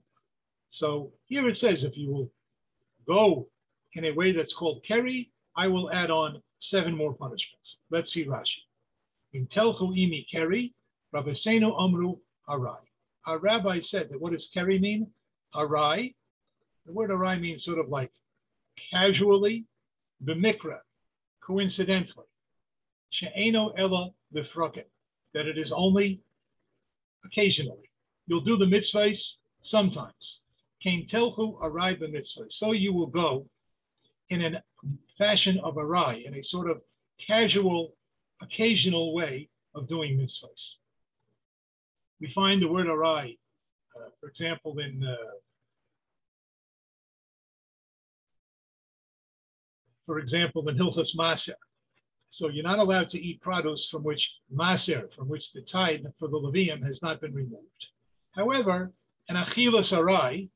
So 0.69 1.11
here 1.25 1.47
it 1.47 1.57
says, 1.57 1.83
if 1.83 1.97
you 1.97 2.11
will 2.11 2.31
go 3.07 3.47
in 3.93 4.05
a 4.05 4.11
way 4.11 4.31
that's 4.31 4.53
called 4.53 4.83
keri, 4.83 5.31
I 5.55 5.67
will 5.67 5.91
add 5.91 6.11
on 6.11 6.39
seven 6.59 6.95
more 6.95 7.15
punishments. 7.15 7.77
Let's 7.89 8.13
see 8.13 8.25
Rashi. 8.25 8.61
In 9.33 9.47
telchu 9.47 9.89
imi 9.97 10.27
keri, 10.31 10.75
Rabbeinu 11.15 11.81
amru 11.81 12.17
arai. 12.47 12.77
Our 13.25 13.39
rabbi 13.39 13.79
said 13.79 14.09
that 14.11 14.21
what 14.21 14.33
does 14.33 14.47
keri 14.53 14.77
mean? 14.77 15.07
Arai. 15.55 16.13
The 16.85 16.93
word 16.93 17.11
arai 17.11 17.39
means 17.39 17.63
sort 17.63 17.79
of 17.79 17.89
like 17.89 18.11
casually, 18.91 19.65
b'mikra, 20.23 20.79
coincidentally. 21.41 22.25
She'eno 23.09 23.69
ella 23.77 24.11
b'fraken, 24.33 24.85
that 25.33 25.47
it 25.47 25.57
is 25.57 25.71
only 25.71 26.21
occasionally. 27.25 27.89
You'll 28.27 28.41
do 28.41 28.57
the 28.57 28.65
mitzvahs 28.65 29.35
sometimes. 29.61 30.41
Kain 30.81 31.05
telchu 31.05 31.59
arai 31.61 31.99
b'mitzvah. 31.99 32.51
So 32.51 32.71
you 32.73 32.93
will 32.93 33.07
go 33.07 33.47
in 34.29 34.41
a 34.41 34.63
fashion 35.17 35.59
of 35.59 35.75
arai, 35.75 36.25
in 36.25 36.33
a 36.35 36.43
sort 36.43 36.69
of 36.69 36.81
casual, 37.25 37.95
occasional 38.41 39.13
way 39.13 39.49
of 39.75 39.87
doing 39.87 40.17
mitzvahs. 40.17 40.75
We 42.19 42.29
find 42.29 42.61
the 42.61 42.67
word 42.67 42.87
arai, 42.87 43.37
uh, 43.95 44.09
for 44.19 44.27
example, 44.27 44.79
in 44.79 45.03
uh, 45.03 45.15
for 50.05 50.19
example, 50.19 50.67
in 50.69 50.77
Hilchas 50.77 51.15
Maser. 51.15 51.55
So 52.29 52.49
you're 52.49 52.63
not 52.63 52.79
allowed 52.79 53.09
to 53.09 53.21
eat 53.21 53.41
produce 53.41 53.87
from 53.87 54.03
which 54.03 54.31
Maser, 54.53 55.13
from 55.13 55.27
which 55.27 55.51
the 55.53 55.61
tithe 55.61 56.05
for 56.17 56.27
the 56.27 56.39
Levium 56.39 56.83
has 56.83 57.01
not 57.01 57.21
been 57.21 57.33
removed. 57.33 57.87
However, 58.31 58.91
an 59.29 59.35
Achilas 59.35 59.95
Arai, 59.95 60.49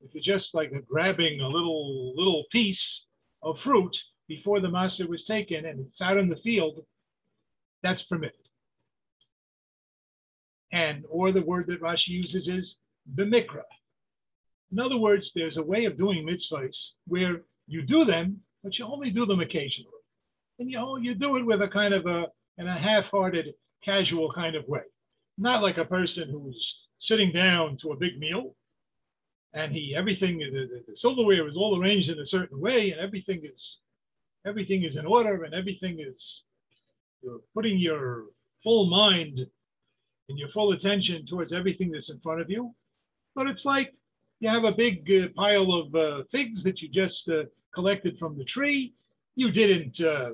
if 0.00 0.14
you're 0.14 0.22
just 0.22 0.54
like 0.54 0.72
a 0.72 0.80
grabbing 0.80 1.40
a 1.40 1.48
little 1.48 2.14
little 2.16 2.44
piece 2.50 3.06
of 3.42 3.58
fruit 3.58 3.96
before 4.28 4.60
the 4.60 4.68
maser 4.68 5.08
was 5.08 5.24
taken 5.24 5.66
and 5.66 5.80
it's 5.80 6.02
out 6.02 6.18
in 6.18 6.28
the 6.28 6.36
field, 6.36 6.84
that's 7.82 8.02
permitted. 8.02 8.48
And 10.72 11.04
or 11.08 11.30
the 11.30 11.42
word 11.42 11.66
that 11.68 11.80
Rashi 11.80 12.08
uses 12.08 12.48
is 12.48 12.76
b'mikra. 13.14 13.62
In 14.72 14.80
other 14.80 14.98
words, 14.98 15.32
there's 15.32 15.58
a 15.58 15.62
way 15.62 15.84
of 15.84 15.96
doing 15.96 16.26
mitzvahs 16.26 16.90
where 17.06 17.42
you 17.68 17.82
do 17.82 18.04
them, 18.04 18.40
but 18.64 18.78
you 18.78 18.86
only 18.86 19.10
do 19.12 19.26
them 19.26 19.40
occasionally, 19.40 20.02
and 20.58 20.68
you 20.68 20.98
you 20.98 21.14
do 21.14 21.36
it 21.36 21.46
with 21.46 21.62
a 21.62 21.68
kind 21.68 21.94
of 21.94 22.06
a 22.06 22.26
in 22.58 22.66
a 22.66 22.78
half-hearted, 22.78 23.54
casual 23.84 24.32
kind 24.32 24.56
of 24.56 24.66
way, 24.66 24.82
not 25.38 25.62
like 25.62 25.78
a 25.78 25.84
person 25.84 26.28
who's 26.28 26.80
sitting 26.98 27.30
down 27.30 27.76
to 27.76 27.92
a 27.92 27.96
big 27.96 28.18
meal 28.18 28.56
and 29.52 29.72
he 29.72 29.94
everything 29.94 30.38
the, 30.38 30.82
the, 30.86 30.96
silverware 30.96 31.46
is 31.46 31.56
all 31.56 31.80
arranged 31.80 32.10
in 32.10 32.18
a 32.18 32.26
certain 32.26 32.60
way 32.60 32.90
and 32.90 33.00
everything 33.00 33.42
is 33.44 33.78
everything 34.46 34.82
is 34.84 34.96
in 34.96 35.06
order 35.06 35.44
and 35.44 35.54
everything 35.54 35.98
is 36.00 36.42
you're 37.22 37.40
putting 37.54 37.78
your 37.78 38.24
full 38.62 38.86
mind 38.86 39.46
and 40.28 40.38
your 40.38 40.48
full 40.48 40.72
attention 40.72 41.26
towards 41.26 41.52
everything 41.52 41.90
that's 41.90 42.10
in 42.10 42.18
front 42.20 42.40
of 42.40 42.50
you. 42.50 42.74
But 43.34 43.46
it's 43.46 43.64
like 43.64 43.94
you 44.40 44.48
have 44.48 44.64
a 44.64 44.72
big 44.72 45.10
uh, 45.10 45.28
pile 45.34 45.72
of 45.72 45.94
uh, 45.94 46.22
figs 46.30 46.62
that 46.64 46.82
you 46.82 46.88
just 46.88 47.28
uh, 47.28 47.44
collected 47.74 48.18
from 48.18 48.36
the 48.38 48.44
tree 48.44 48.94
you 49.36 49.50
didn't 49.50 50.00
uh, 50.00 50.30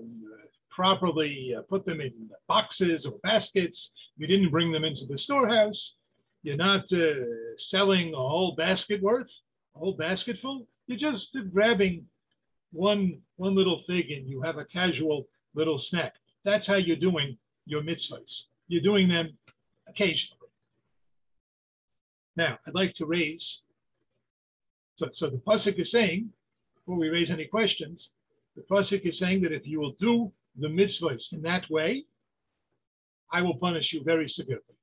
properly 0.70 1.54
uh, 1.56 1.62
put 1.62 1.84
them 1.84 2.00
in 2.00 2.12
boxes 2.48 3.06
or 3.06 3.14
baskets 3.22 3.92
you 4.16 4.26
didn't 4.26 4.50
bring 4.50 4.70
them 4.72 4.84
into 4.84 5.06
the 5.06 5.18
storehouse 5.18 5.94
you're 6.42 6.56
not 6.56 6.90
uh, 6.92 7.14
selling 7.58 8.14
a 8.14 8.16
whole 8.16 8.54
basket 8.56 9.02
worth, 9.02 9.30
a 9.76 9.78
whole 9.78 9.92
basketful. 9.92 10.66
You're 10.86 10.98
just 10.98 11.36
grabbing 11.52 12.06
one 12.72 13.20
one 13.36 13.54
little 13.54 13.82
fig 13.86 14.10
and 14.10 14.28
you 14.28 14.40
have 14.42 14.56
a 14.56 14.64
casual 14.64 15.28
little 15.54 15.78
snack. 15.78 16.14
That's 16.44 16.66
how 16.66 16.76
you're 16.76 16.96
doing 16.96 17.36
your 17.66 17.82
mitzvahs. 17.82 18.44
You're 18.68 18.82
doing 18.82 19.08
them 19.08 19.36
occasionally. 19.88 20.36
Now, 22.36 22.58
I'd 22.66 22.74
like 22.74 22.94
to 22.94 23.06
raise. 23.06 23.60
So, 24.96 25.08
so 25.12 25.28
the 25.28 25.38
pasuk 25.38 25.78
is 25.78 25.90
saying, 25.90 26.30
before 26.90 26.98
we 26.98 27.08
raise 27.08 27.30
any 27.30 27.44
questions, 27.44 28.10
the 28.56 28.62
pasuk 28.62 29.02
is 29.02 29.16
saying 29.16 29.40
that 29.42 29.52
if 29.52 29.64
you 29.64 29.78
will 29.78 29.92
do 29.92 30.32
the 30.56 30.66
mitzvahs 30.66 31.32
in 31.32 31.40
that 31.40 31.70
way, 31.70 32.04
I 33.32 33.42
will 33.42 33.58
punish 33.58 33.92
you 33.92 34.02
very 34.02 34.28
severely. 34.28 34.74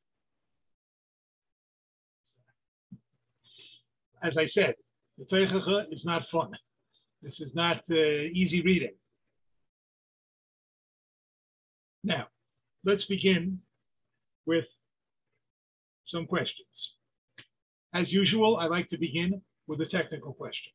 As 4.24 4.38
I 4.38 4.46
said, 4.46 4.76
the 5.18 5.26
Teichacha 5.26 5.92
is 5.92 6.06
not 6.06 6.30
fun. 6.30 6.52
This 7.22 7.42
is 7.42 7.54
not 7.54 7.82
uh, 7.92 8.40
easy 8.42 8.62
reading. 8.62 8.96
Now, 12.06 12.28
let's 12.86 13.04
begin 13.04 13.60
with 14.46 14.68
some 16.06 16.26
questions. 16.26 16.94
As 17.94 18.14
usual, 18.14 18.56
I 18.56 18.68
like 18.68 18.88
to 18.94 18.98
begin 18.98 19.42
with 19.68 19.82
a 19.82 19.86
technical 19.86 20.32
question. 20.32 20.72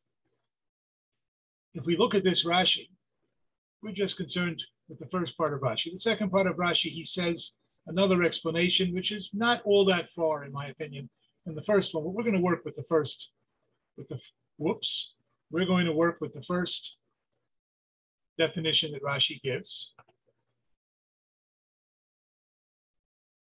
If 1.73 1.85
we 1.85 1.97
look 1.97 2.13
at 2.13 2.23
this 2.23 2.45
Rashi, 2.45 2.89
we're 3.81 3.93
just 3.93 4.17
concerned 4.17 4.61
with 4.87 4.99
the 4.99 5.07
first 5.07 5.35
part 5.37 5.53
of 5.53 5.61
Rashi. 5.61 5.91
The 5.91 5.99
second 5.99 6.29
part 6.29 6.47
of 6.47 6.55
Rashi, 6.55 6.91
he 6.91 7.03
says 7.03 7.51
another 7.87 8.23
explanation, 8.23 8.93
which 8.93 9.11
is 9.11 9.29
not 9.33 9.61
all 9.65 9.85
that 9.85 10.09
far, 10.15 10.45
in 10.45 10.51
my 10.51 10.67
opinion, 10.67 11.09
in 11.47 11.55
the 11.55 11.63
first 11.63 11.93
one. 11.93 12.03
But 12.03 12.11
we're 12.11 12.23
going 12.23 12.35
to 12.35 12.41
work 12.41 12.63
with 12.63 12.75
the 12.75 12.85
first, 12.87 13.31
with 13.97 14.07
the 14.07 14.19
whoops. 14.57 15.13
We're 15.51 15.65
going 15.65 15.85
to 15.85 15.93
work 15.93 16.17
with 16.21 16.33
the 16.33 16.43
first 16.43 16.95
definition 18.37 18.91
that 18.91 19.03
Rashi 19.03 19.41
gives. 19.41 19.93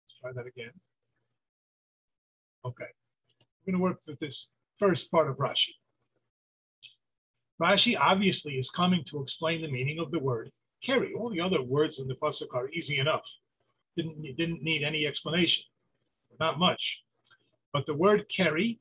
Let's 0.02 0.20
try 0.20 0.32
that 0.34 0.48
again. 0.48 0.72
Okay. 2.64 2.84
We're 3.66 3.72
going 3.72 3.78
to 3.78 3.82
work 3.82 4.00
with 4.06 4.18
this 4.18 4.48
first 4.78 5.10
part 5.10 5.28
of 5.28 5.36
Rashi. 5.36 5.70
Rashi 7.60 7.98
obviously 7.98 8.54
is 8.58 8.70
coming 8.70 9.02
to 9.04 9.22
explain 9.22 9.62
the 9.62 9.70
meaning 9.70 9.98
of 9.98 10.10
the 10.10 10.18
word 10.18 10.52
keri. 10.84 11.14
All 11.14 11.30
the 11.30 11.40
other 11.40 11.62
words 11.62 11.98
in 11.98 12.06
the 12.06 12.14
pasuk 12.14 12.54
are 12.54 12.68
easy 12.70 12.98
enough. 12.98 13.24
Didn't, 13.96 14.22
didn't 14.36 14.62
need 14.62 14.82
any 14.82 15.06
explanation, 15.06 15.64
not 16.38 16.58
much. 16.58 17.00
But 17.72 17.86
the 17.86 17.94
word 17.94 18.26
keri, 18.28 18.78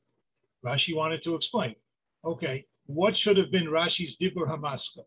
Rashi 0.64 0.94
wanted 0.94 1.22
to 1.22 1.34
explain. 1.34 1.74
Okay, 2.24 2.66
what 2.86 3.16
should 3.16 3.36
have 3.36 3.50
been 3.50 3.66
Rashi's 3.66 4.18
Dibur 4.18 4.46
HaMaschil? 4.46 5.04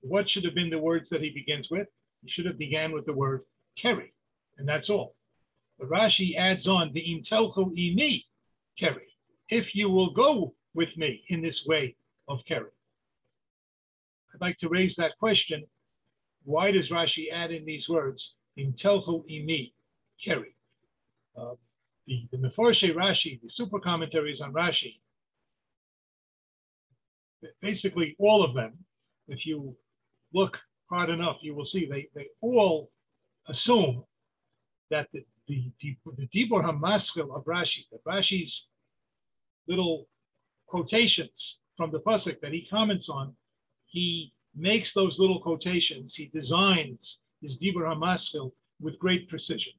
What 0.00 0.30
should 0.30 0.44
have 0.44 0.54
been 0.54 0.70
the 0.70 0.78
words 0.78 1.10
that 1.10 1.22
he 1.22 1.30
begins 1.30 1.70
with? 1.70 1.88
He 2.22 2.30
should 2.30 2.46
have 2.46 2.58
began 2.58 2.92
with 2.92 3.04
the 3.04 3.12
word 3.12 3.42
keri, 3.76 4.12
and 4.58 4.68
that's 4.68 4.90
all. 4.90 5.16
But 5.78 5.88
Rashi 5.88 6.36
adds 6.36 6.68
on 6.68 6.92
the 6.92 7.00
im 7.00 7.22
telchu 7.22 7.72
imi 7.76 8.24
keri. 8.78 9.08
If 9.50 9.74
you 9.74 9.90
will 9.90 10.10
go 10.12 10.54
with 10.74 10.96
me 10.96 11.24
in 11.28 11.42
this 11.42 11.66
way 11.66 11.96
of 12.28 12.44
keri. 12.44 12.70
I'd 14.34 14.40
like 14.40 14.56
to 14.58 14.68
raise 14.68 14.96
that 14.96 15.18
question. 15.18 15.64
Why 16.44 16.70
does 16.70 16.90
Rashi 16.90 17.32
add 17.32 17.50
in 17.50 17.64
these 17.64 17.88
words, 17.88 18.34
in 18.56 18.72
telchu 18.72 19.24
imi, 19.30 19.72
keri? 20.22 20.54
Uh, 21.36 21.54
the, 22.06 22.26
the 22.32 22.38
Meforshe 22.38 22.94
Rashi, 22.94 23.40
the 23.42 23.50
super 23.50 23.78
commentaries 23.78 24.40
on 24.40 24.52
Rashi, 24.52 24.96
basically 27.60 28.16
all 28.18 28.42
of 28.42 28.54
them, 28.54 28.72
if 29.28 29.46
you 29.46 29.76
look 30.32 30.58
hard 30.90 31.10
enough, 31.10 31.38
you 31.42 31.54
will 31.54 31.64
see 31.64 31.86
they, 31.86 32.08
they 32.14 32.28
all 32.40 32.90
assume 33.48 34.04
that 34.90 35.08
the, 35.12 35.24
the, 35.46 35.70
the, 35.80 36.26
Dibur 36.34 36.64
HaMaschil 36.64 37.34
of 37.34 37.44
Rashi, 37.44 37.84
that 37.92 38.04
Rashi's 38.04 38.66
little 39.66 40.06
quotations 40.66 41.60
from 41.76 41.90
the 41.90 42.00
Pasuk 42.00 42.40
that 42.40 42.52
he 42.52 42.66
comments 42.68 43.08
on, 43.08 43.34
he 43.88 44.32
makes 44.54 44.92
those 44.92 45.18
little 45.18 45.40
quotations, 45.40 46.14
he 46.14 46.26
designs 46.26 47.18
his 47.42 47.58
Dibur 47.58 47.86
HaMaschil 47.86 48.52
with 48.80 48.98
great 48.98 49.28
precision. 49.28 49.72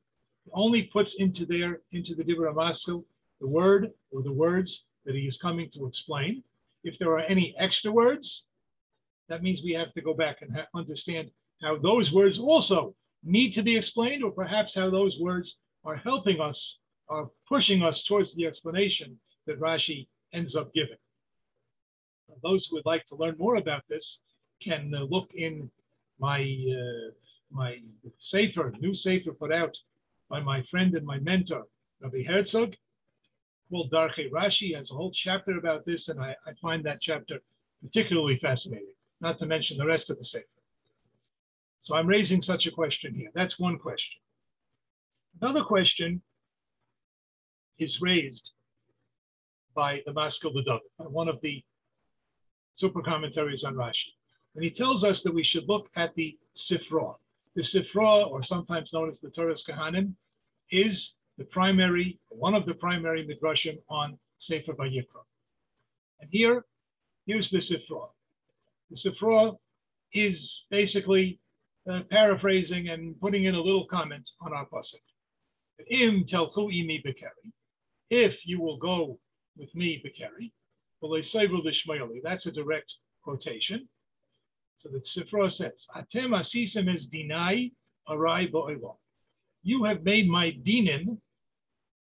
He 0.46 0.52
only 0.54 0.84
puts 0.84 1.16
into 1.16 1.46
there, 1.46 1.82
into 1.92 2.16
the 2.16 2.24
Dibur 2.24 2.54
HaMaschil, 2.54 3.04
the 3.40 3.48
word 3.48 3.92
or 4.12 4.22
the 4.22 4.32
words 4.32 4.86
that 5.06 5.16
he 5.16 5.22
is 5.22 5.38
coming 5.38 5.70
to 5.72 5.86
explain. 5.86 6.44
If 6.84 6.98
there 6.98 7.12
are 7.12 7.20
any 7.20 7.56
extra 7.58 7.92
words, 7.92 8.46
that 9.28 9.44
means 9.44 9.62
we 9.64 9.74
have 9.74 9.94
to 9.94 10.02
go 10.02 10.14
back 10.14 10.42
and 10.42 10.58
understand 10.76 11.30
how 11.62 11.78
those 11.78 12.12
words 12.12 12.40
also 12.40 12.96
need 13.24 13.52
to 13.54 13.62
be 13.62 13.78
explained, 13.78 14.24
or 14.24 14.32
perhaps 14.32 14.76
how 14.76 14.90
those 14.90 15.20
words 15.20 15.58
are 15.86 15.96
helping 15.96 16.40
us, 16.40 16.80
are 17.10 17.30
pushing 17.48 17.84
us 17.84 18.04
towards 18.04 18.34
the 18.36 18.46
explanation 18.46 19.18
that 19.46 19.60
Rashi 19.60 20.08
ends 20.34 20.56
up 20.56 20.74
giving. 20.74 20.98
Those 22.42 22.66
who 22.66 22.76
would 22.76 22.86
like 22.86 23.06
to 23.06 23.16
learn 23.16 23.36
more 23.38 23.58
about 23.58 23.84
this 23.90 24.20
can 24.62 24.94
uh, 24.96 25.04
look 25.04 25.30
in 25.34 25.70
my 26.20 26.42
uh, 26.42 27.12
my 27.52 27.80
sefer, 28.20 28.72
new 28.80 28.94
sefer 28.94 29.32
put 29.32 29.52
out 29.52 29.76
by 30.30 30.40
my 30.40 30.62
friend 30.64 30.94
and 30.96 31.06
my 31.06 31.18
mentor, 31.20 31.66
Rabbi 32.02 32.24
Herzog, 32.24 32.76
called 33.70 33.92
Darche 33.92 34.30
Rashi, 34.30 34.76
has 34.76 34.92
a 34.92 34.94
whole 34.94 35.12
chapter 35.12 35.58
about 35.58 35.86
this, 35.86 36.10
and 36.10 36.20
I, 36.20 36.36
I 36.46 36.54
find 36.62 36.84
that 36.86 37.02
chapter 37.02 37.40
particularly 37.82 38.38
fascinating, 38.38 38.94
not 39.22 39.38
to 39.40 39.46
mention 39.46 39.78
the 39.78 39.86
rest 39.86 40.10
of 40.10 40.18
the 40.18 40.26
sefer. 40.26 40.46
So 41.82 41.96
I'm 41.96 42.08
raising 42.08 42.42
such 42.42 42.68
a 42.68 42.72
question 42.72 43.16
here. 43.16 43.30
That's 43.34 43.58
one 43.58 43.80
question. 43.80 44.22
Another 45.42 45.64
question 45.64 46.22
is 47.80 48.02
raised 48.02 48.52
by 49.74 50.02
the 50.06 50.12
Maskil 50.12 50.52
David, 50.54 50.82
by 50.98 51.06
one 51.06 51.30
of 51.30 51.40
the 51.42 51.64
super 52.80 53.02
commentaries 53.02 53.66
on 53.66 53.76
Rashi. 53.76 54.14
And 54.56 54.64
he 54.64 54.72
tells 54.72 55.04
us 55.04 55.22
that 55.24 55.34
we 55.34 55.44
should 55.44 55.68
look 55.68 55.90
at 55.96 56.16
the 56.16 56.38
Sifra. 56.56 57.16
The 57.56 57.62
Sifra, 57.62 58.30
or 58.32 58.42
sometimes 58.42 58.94
known 58.94 59.10
as 59.10 59.20
the 59.20 59.30
Toras 59.30 59.68
Kohanim, 59.68 60.14
is 60.72 61.14
the 61.38 61.44
primary, 61.44 62.20
one 62.30 62.56
of 62.56 62.66
the 62.66 62.74
primary 62.74 63.28
midrashim 63.28 63.78
on 63.90 64.18
Sefer 64.40 64.74
Vayikra. 64.74 65.24
And 66.22 66.30
here, 66.32 66.66
here's 67.26 67.50
the 67.50 67.58
Sifra. 67.58 68.08
The 68.90 68.96
Sifra 68.96 69.58
is 70.14 70.64
basically 70.70 71.40
uh, 71.90 72.02
paraphrasing 72.10 72.90
and 72.90 73.20
putting 73.20 73.44
in 73.44 73.56
a 73.56 73.62
little 73.62 73.88
comment 73.88 74.30
on 74.42 74.54
our 74.54 74.66
pasuk. 74.66 75.02
Im 75.90 76.24
telchu 76.24 76.72
imi 76.72 77.04
bekeri. 77.06 77.52
If 78.10 78.46
you 78.48 78.62
will 78.62 78.78
go 78.78 79.20
with 79.58 79.74
me 79.76 80.02
bekeri, 80.04 80.52
that's 81.02 82.46
a 82.46 82.52
direct 82.52 82.94
quotation. 83.24 83.88
So 84.78 84.90
the 84.90 85.00
Sifra 85.00 85.52
says, 85.52 85.86
Atem 85.96 86.32
asisim 86.32 86.94
es 86.94 87.08
dinai 87.08 87.72
arai 88.08 88.52
bo'elah. 88.52 88.96
You 89.64 89.84
have 89.84 90.04
made 90.04 90.30
my 90.30 90.52
dinim 90.52 91.18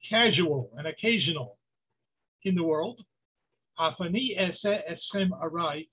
casual 0.08 0.70
and 0.76 0.86
occasional 0.86 1.58
in 2.42 2.54
the 2.54 2.62
world. 2.62 3.04
Afani 3.78 4.38
ese 4.38 4.82
eschem 4.90 5.30
arai. 5.30 5.86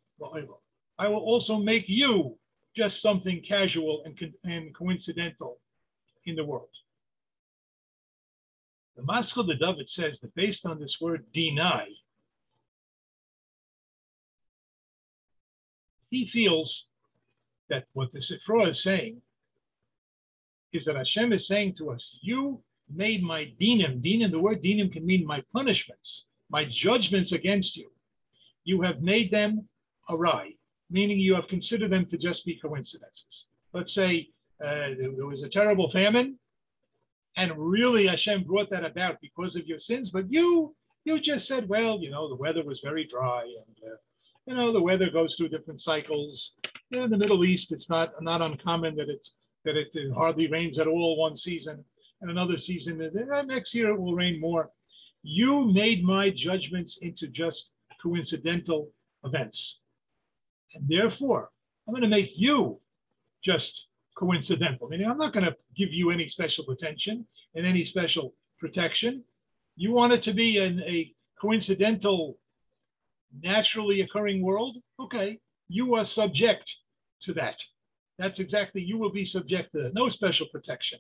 I 1.00 1.08
will 1.08 1.18
also 1.18 1.58
make 1.58 1.86
you 1.88 2.38
just 2.76 3.02
something 3.02 3.42
casual 3.42 4.04
and, 4.06 4.20
and 4.44 4.74
coincidental 4.76 5.60
in 6.26 6.36
the 6.36 6.46
world. 6.46 6.70
The 8.96 9.04
Maskil 9.04 9.48
the 9.48 9.56
David 9.56 9.90
says 9.90 10.20
that 10.20 10.36
based 10.36 10.66
on 10.66 10.80
this 10.80 11.02
word 11.02 11.26
dinai, 11.34 11.88
he 16.12 16.28
feels 16.28 16.86
that 17.70 17.86
what 17.94 18.12
the 18.12 18.20
Sifra 18.20 18.70
is 18.70 18.84
saying 18.84 19.20
is 20.74 20.86
that 20.86 20.96
Hashem 20.96 21.34
is 21.34 21.48
saying 21.48 21.74
to 21.76 21.90
us, 21.90 22.18
You 22.22 22.62
made 22.94 23.24
my 23.24 23.52
dinim, 23.60 24.04
dinim, 24.04 24.30
the 24.30 24.40
word 24.40 24.62
dinim 24.62 24.94
can 24.94 25.06
mean 25.06 25.26
my 25.26 25.44
punishments, 25.52 26.26
my 26.50 26.66
judgments 26.66 27.32
against 27.32 27.76
you. 27.76 27.90
You 28.66 28.82
have 28.84 29.02
made 29.02 29.32
them 29.32 29.68
arai 30.10 30.54
meaning 30.92 31.20
you 31.20 31.34
have 31.34 31.48
considered 31.48 31.90
them 31.90 32.06
to 32.06 32.18
just 32.18 32.46
be 32.46 32.56
coincidences. 32.56 33.46
Let's 33.74 33.94
say 33.94 34.28
uh, 34.64 34.90
there 35.00 35.26
was 35.26 35.42
a 35.42 35.50
terrible 35.50 35.90
famine, 35.90 36.38
and 37.38 37.58
really 37.58 38.08
Hashem 38.08 38.44
brought 38.44 38.70
that 38.72 38.86
about 38.86 39.22
because 39.22 39.56
of 39.56 39.66
your 39.66 39.80
sins, 39.80 40.10
but 40.10 40.30
you 40.30 40.76
you 41.04 41.20
just 41.20 41.48
said, 41.48 41.68
well, 41.68 42.00
you 42.00 42.12
know, 42.12 42.30
the 42.30 42.36
weather 42.36 42.64
was 42.64 42.80
very 42.84 43.08
dry, 43.08 43.42
and 43.42 43.92
uh, 43.92 43.96
you 44.46 44.56
know, 44.56 44.72
the 44.72 44.82
weather 44.82 45.10
goes 45.10 45.36
through 45.36 45.50
different 45.50 45.82
cycles. 45.82 46.54
in 46.92 47.10
the 47.10 47.18
Middle 47.18 47.46
East, 47.46 47.72
it's 47.72 47.90
not 47.90 48.14
not 48.22 48.42
uncommon 48.42 48.96
that 48.96 49.10
it's 49.10 49.34
that 49.66 49.78
it, 49.78 49.90
it 49.94 50.12
hardly 50.14 50.48
rains 50.48 50.80
at 50.80 50.88
all 50.88 51.18
one 51.18 51.36
season, 51.36 51.84
and 52.22 52.32
another 52.32 52.58
season, 52.58 53.02
and 53.02 53.48
next 53.48 53.74
year 53.74 53.90
it 53.92 54.00
will 54.00 54.16
rain 54.16 54.40
more. 54.40 54.70
You 55.24 55.72
made 55.72 56.04
my 56.04 56.30
judgments 56.30 56.98
into 57.02 57.28
just 57.28 57.72
coincidental 58.02 58.90
events. 59.24 59.80
And 60.74 60.88
therefore, 60.88 61.50
I'm 61.88 61.94
going 61.94 62.02
to 62.02 62.08
make 62.08 62.32
you 62.36 62.80
just 63.44 63.88
coincidental. 64.18 64.88
Meaning, 64.88 65.08
I'm 65.08 65.18
not 65.18 65.34
going 65.34 65.46
to 65.46 65.56
give 65.76 65.92
you 65.92 66.12
any 66.12 66.28
special 66.28 66.70
attention 66.72 67.26
and 67.56 67.66
any 67.66 67.86
special 67.86 68.34
protection. 68.60 69.24
You 69.76 69.92
want 69.92 70.14
it 70.14 70.22
to 70.24 70.34
be 70.34 70.58
an, 70.58 70.82
a 70.88 71.14
coincidental, 71.40 72.38
naturally 73.42 74.02
occurring 74.02 74.42
world? 74.42 74.78
Okay, 75.00 75.40
you 75.68 75.96
are 75.96 76.06
subject 76.06 76.78
to 77.24 77.34
that. 77.34 77.62
That's 78.18 78.40
exactly, 78.40 78.82
you 78.82 78.98
will 78.98 79.12
be 79.12 79.26
subject 79.26 79.72
to 79.74 79.92
no 79.94 80.10
special 80.10 80.48
protection. 80.52 81.00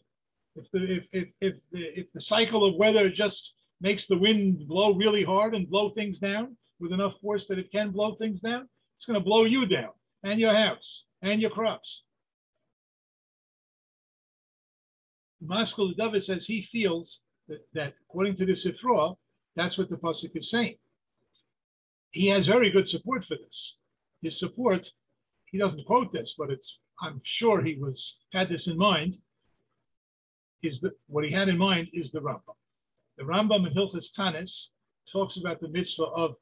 If 0.55 0.69
the, 0.71 0.95
if, 0.95 1.03
if, 1.11 1.27
if, 1.39 1.53
the, 1.71 1.99
if 1.99 2.11
the 2.13 2.21
cycle 2.21 2.65
of 2.65 2.75
weather 2.75 3.09
just 3.09 3.53
makes 3.79 4.05
the 4.05 4.17
wind 4.17 4.67
blow 4.67 4.93
really 4.93 5.23
hard 5.23 5.55
and 5.55 5.69
blow 5.69 5.89
things 5.89 6.19
down 6.19 6.57
with 6.79 6.91
enough 6.91 7.13
force 7.21 7.47
that 7.47 7.59
it 7.59 7.71
can 7.71 7.91
blow 7.91 8.15
things 8.15 8.41
down, 8.41 8.67
it's 8.97 9.05
going 9.05 9.19
to 9.19 9.23
blow 9.23 9.45
you 9.45 9.65
down 9.65 9.91
and 10.23 10.39
your 10.39 10.53
house 10.53 11.05
and 11.21 11.41
your 11.41 11.51
crops. 11.51 12.03
Maskil 15.43 15.95
David 15.95 16.23
says 16.23 16.45
he 16.45 16.67
feels 16.71 17.21
that, 17.47 17.65
that 17.73 17.93
according 18.07 18.35
to 18.35 18.45
the 18.45 18.53
Sifra, 18.53 19.15
that's 19.55 19.77
what 19.77 19.89
the 19.89 19.95
Pasuk 19.95 20.35
is 20.35 20.49
saying. 20.49 20.75
He 22.11 22.27
has 22.27 22.47
very 22.47 22.69
good 22.69 22.87
support 22.87 23.25
for 23.25 23.37
this. 23.37 23.77
His 24.21 24.37
support, 24.37 24.91
he 25.45 25.57
doesn't 25.57 25.85
quote 25.85 26.11
this, 26.11 26.35
but 26.37 26.49
it's 26.49 26.77
I'm 27.01 27.21
sure 27.23 27.61
he 27.61 27.75
was 27.75 28.19
had 28.31 28.49
this 28.49 28.67
in 28.67 28.77
mind. 28.77 29.17
Is 30.61 30.79
that 30.81 30.93
what 31.07 31.25
he 31.25 31.31
had 31.31 31.49
in 31.49 31.57
mind 31.57 31.87
is 31.93 32.11
the 32.11 32.19
Rambam. 32.19 32.55
The 33.17 33.23
Rambam 33.23 33.67
in 33.67 33.73
Hilchas 33.73 34.11
Tanis 34.15 34.67
talks 35.11 35.37
about 35.37 35.59
the 35.59 35.69
mitzvah 35.69 36.03
of 36.03 36.35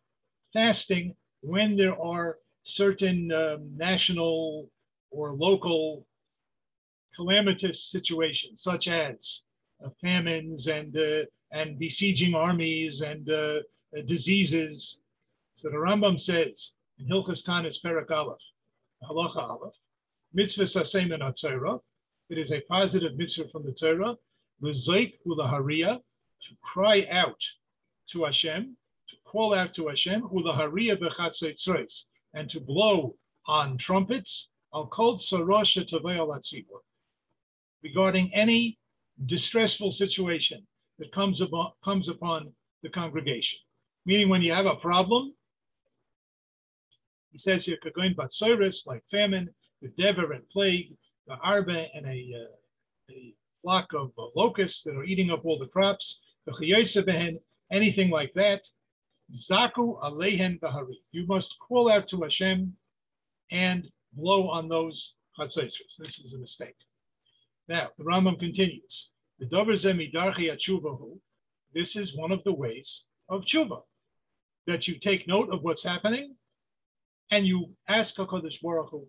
fasting 0.51 1.15
when 1.41 1.77
there 1.77 1.99
are 2.01 2.37
certain 2.63 3.31
um, 3.31 3.71
national 3.77 4.69
or 5.11 5.33
local 5.33 6.05
calamitous 7.15 7.85
situations, 7.85 8.61
such 8.61 8.87
as 8.87 9.43
uh, 9.83 9.89
famines 10.01 10.67
and 10.67 10.95
uh, 10.97 11.23
and 11.51 11.79
besieging 11.79 12.35
armies 12.35 13.01
and 13.01 13.29
uh, 13.29 13.59
uh 13.97 14.01
diseases. 14.05 14.99
So 15.59 15.67
the 15.67 15.75
Rambam 15.75 16.17
says 16.17 16.71
in 16.99 17.07
Hilchas 17.07 17.45
Tanis 17.45 17.81
Perak 17.83 18.09
Aleph, 18.11 18.39
Halacha 19.03 19.49
Aleph, 19.49 19.75
mitzvah 20.33 20.63
sasem 20.63 21.13
in 21.13 21.33
Torah. 21.33 21.79
It 22.29 22.37
is 22.37 22.53
a 22.53 22.61
positive 22.61 23.17
mitzvah 23.17 23.49
from 23.49 23.65
the 23.65 23.73
Torah. 23.73 24.15
L'zoik 24.61 25.15
ulahariya, 25.27 25.97
to 25.97 26.55
cry 26.63 27.05
out 27.11 27.43
to 28.09 28.23
Hashem, 28.23 28.77
to 29.09 29.15
call 29.25 29.53
out 29.53 29.73
to 29.73 29.89
Hashem, 29.89 30.21
ulahariya 30.29 30.95
bechatzetzreis, 30.95 32.03
and 32.33 32.49
to 32.49 32.61
blow 32.61 33.17
on 33.45 33.77
trumpets, 33.77 34.47
al 34.73 34.87
kol 34.87 35.17
tzarosha 35.17 35.83
tavei 35.85 36.63
regarding 37.83 38.33
any 38.33 38.79
distressful 39.25 39.91
situation 39.91 40.65
that 40.99 41.11
comes 41.11 41.41
upon, 41.41 41.73
comes 41.83 42.07
upon 42.07 42.53
the 42.81 42.87
congregation. 42.87 43.59
Meaning 44.05 44.29
when 44.29 44.41
you 44.41 44.53
have 44.53 44.65
a 44.65 44.75
problem, 44.75 45.33
he 47.31 47.37
says 47.37 47.65
here, 47.65 47.77
kagoin 47.83 48.15
batsoris, 48.15 48.87
like 48.87 49.03
famine, 49.11 49.49
the 49.81 49.89
dever 49.89 50.33
and 50.33 50.47
plague, 50.49 50.95
the 51.27 51.35
arba 51.35 51.87
and 51.93 52.05
a, 52.05 52.33
uh, 52.35 53.11
a 53.11 53.33
flock 53.61 53.93
of 53.93 54.11
uh, 54.17 54.25
locusts 54.35 54.83
that 54.83 54.95
are 54.95 55.03
eating 55.03 55.31
up 55.31 55.45
all 55.45 55.59
the 55.59 55.67
crops, 55.67 56.19
the 56.45 57.39
anything 57.71 58.09
like 58.09 58.33
that. 58.33 58.67
Zaku 59.35 60.01
alehen 60.01 60.59
bahari. 60.59 60.99
You 61.11 61.27
must 61.27 61.55
call 61.59 61.91
out 61.91 62.07
to 62.07 62.21
Hashem 62.21 62.75
and 63.51 63.87
blow 64.13 64.49
on 64.49 64.67
those 64.67 65.13
chatzaisos. 65.37 65.97
This 65.99 66.19
is 66.19 66.33
a 66.33 66.37
mistake. 66.37 66.75
Now, 67.67 67.89
the 67.97 68.03
Rambam 68.03 68.39
continues. 68.39 69.09
The 69.37 69.45
dover 69.45 69.73
zemidarchi 69.73 70.51
achuvahu. 70.51 71.19
This 71.73 71.95
is 71.95 72.17
one 72.17 72.31
of 72.31 72.43
the 72.43 72.53
ways 72.53 73.03
of 73.29 73.41
tshuva, 73.41 73.83
that 74.65 74.87
you 74.87 74.97
take 74.97 75.27
note 75.27 75.49
of 75.53 75.61
what's 75.61 75.83
happening 75.83 76.35
and 77.31 77.45
you 77.45 77.69
ask 77.87 78.15
HaKadosh 78.15 78.61
Baruch 78.61 78.89
Hu 78.89 79.07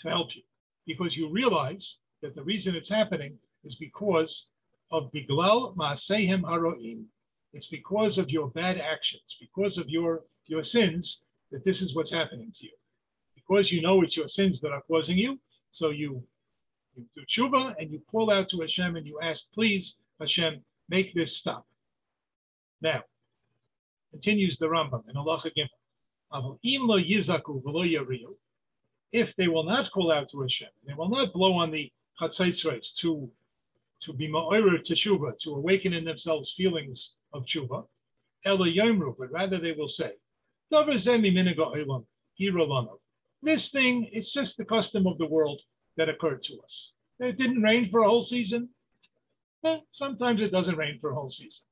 to 0.00 0.08
help 0.08 0.34
you 0.34 0.42
because 0.86 1.16
you 1.16 1.30
realize 1.30 1.96
that 2.22 2.34
the 2.34 2.42
reason 2.42 2.74
it's 2.74 2.88
happening 2.88 3.36
is 3.64 3.76
because 3.76 4.46
of 4.90 5.10
Biglal 5.12 5.74
Maasehem 5.76 6.42
Haroim. 6.42 7.04
It's 7.52 7.66
because 7.66 8.18
of 8.18 8.30
your 8.30 8.48
bad 8.50 8.78
actions, 8.78 9.36
because 9.40 9.78
of 9.78 9.88
your, 9.88 10.22
your 10.46 10.62
sins, 10.62 11.22
that 11.50 11.64
this 11.64 11.82
is 11.82 11.94
what's 11.94 12.12
happening 12.12 12.52
to 12.54 12.64
you. 12.64 12.72
Because 13.34 13.72
you 13.72 13.82
know 13.82 14.02
it's 14.02 14.16
your 14.16 14.28
sins 14.28 14.60
that 14.60 14.72
are 14.72 14.82
causing 14.82 15.18
you, 15.18 15.38
so 15.72 15.90
you, 15.90 16.22
you 16.94 17.04
do 17.16 17.22
tshuva 17.26 17.74
and 17.78 17.90
you 17.90 18.00
call 18.10 18.30
out 18.30 18.48
to 18.50 18.60
Hashem 18.60 18.96
and 18.96 19.06
you 19.06 19.18
ask, 19.22 19.44
please, 19.52 19.96
Hashem, 20.20 20.60
make 20.88 21.14
this 21.14 21.36
stop. 21.36 21.66
Now, 22.80 23.02
continues 24.10 24.58
the 24.58 24.66
Rambam 24.66 25.02
in 25.08 25.16
Allah 25.16 25.40
Gimel 25.40 25.79
if 29.12 29.34
they 29.36 29.48
will 29.48 29.64
not 29.64 29.90
call 29.90 30.12
out 30.12 30.28
to 30.28 30.40
Hashem, 30.40 30.68
they 30.86 30.94
will 30.94 31.08
not 31.08 31.32
blow 31.32 31.54
on 31.54 31.70
the 31.70 31.92
chatzaitzreis 32.20 32.94
to 32.96 33.30
to 34.02 34.12
be 34.14 34.28
ma'orer 34.28 34.78
teshuva, 34.78 35.38
to 35.38 35.54
awaken 35.54 35.92
in 35.92 36.04
themselves 36.04 36.54
feelings 36.56 37.14
of 37.34 37.44
tshuva, 37.44 37.86
ela 38.46 38.66
but 39.18 39.30
rather 39.30 39.58
they 39.58 39.72
will 39.72 39.88
say, 39.88 40.12
this 43.42 43.70
thing, 43.70 44.08
it's 44.12 44.32
just 44.32 44.56
the 44.56 44.64
custom 44.64 45.06
of 45.06 45.18
the 45.18 45.26
world 45.26 45.60
that 45.96 46.08
occurred 46.08 46.42
to 46.42 46.58
us. 46.60 46.92
It 47.18 47.36
didn't 47.36 47.62
rain 47.62 47.90
for 47.90 48.00
a 48.00 48.08
whole 48.08 48.22
season. 48.22 48.70
Eh, 49.64 49.80
sometimes 49.92 50.40
it 50.40 50.52
doesn't 50.52 50.76
rain 50.76 50.98
for 51.00 51.10
a 51.10 51.14
whole 51.14 51.28
season. 51.28 51.64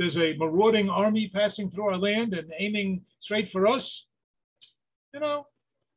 There's 0.00 0.16
a 0.16 0.32
marauding 0.38 0.88
army 0.88 1.28
passing 1.28 1.68
through 1.68 1.88
our 1.88 1.98
land 1.98 2.32
and 2.32 2.50
aiming 2.58 3.02
straight 3.20 3.50
for 3.50 3.66
us. 3.66 4.06
You 5.12 5.20
know, 5.20 5.46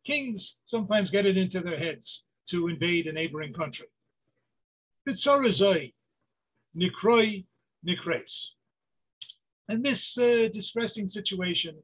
kings 0.06 0.58
sometimes 0.66 1.10
get 1.10 1.26
it 1.26 1.38
into 1.38 1.62
their 1.62 1.80
heads 1.80 2.26
to 2.50 2.68
invade 2.68 3.08
a 3.08 3.14
neighboring 3.14 3.54
country. 3.54 3.86
Bitsarazoi, 5.08 5.94
Nikroi, 6.76 7.46
Nikres. 7.88 8.50
And 9.70 9.86
this 9.86 10.18
uh, 10.18 10.50
distressing 10.52 11.08
situation, 11.08 11.78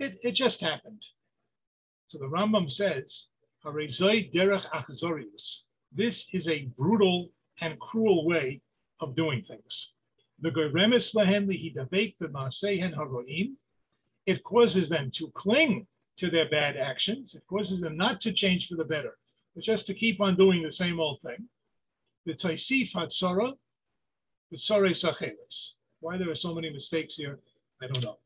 it, 0.00 0.18
it 0.24 0.32
just 0.32 0.60
happened. 0.60 1.04
So 2.08 2.18
the 2.18 2.26
Rambam 2.26 2.68
says, 2.68 3.26
derech 3.64 4.64
achzorius. 4.74 5.60
This 5.92 6.26
is 6.32 6.48
a 6.48 6.68
brutal 6.76 7.28
and 7.60 7.78
cruel 7.78 8.26
way 8.26 8.60
of 8.98 9.14
doing 9.14 9.44
things. 9.46 9.90
It 14.26 14.44
causes 14.44 14.88
them 14.88 15.10
to 15.12 15.30
cling 15.34 15.86
to 16.16 16.30
their 16.30 16.48
bad 16.48 16.76
actions. 16.76 17.34
It 17.34 17.42
causes 17.46 17.80
them 17.80 17.96
not 17.96 18.20
to 18.22 18.32
change 18.32 18.68
for 18.68 18.76
the 18.76 18.84
better, 18.84 19.18
but 19.54 19.64
just 19.64 19.86
to 19.86 19.94
keep 19.94 20.20
on 20.20 20.36
doing 20.36 20.62
the 20.62 20.72
same 20.72 21.00
old 21.00 21.20
thing. 21.22 21.48
The 22.26 22.34
Taisif 22.34 22.92
Hatzara, 22.92 23.54
the 24.50 24.58
Sare 24.58 24.90
Sachelis. 24.90 25.72
Why 26.00 26.16
there 26.16 26.30
are 26.30 26.36
so 26.36 26.54
many 26.54 26.70
mistakes 26.70 27.16
here, 27.16 27.38
I 27.82 27.86
don't 27.86 28.02
know. 28.02 28.18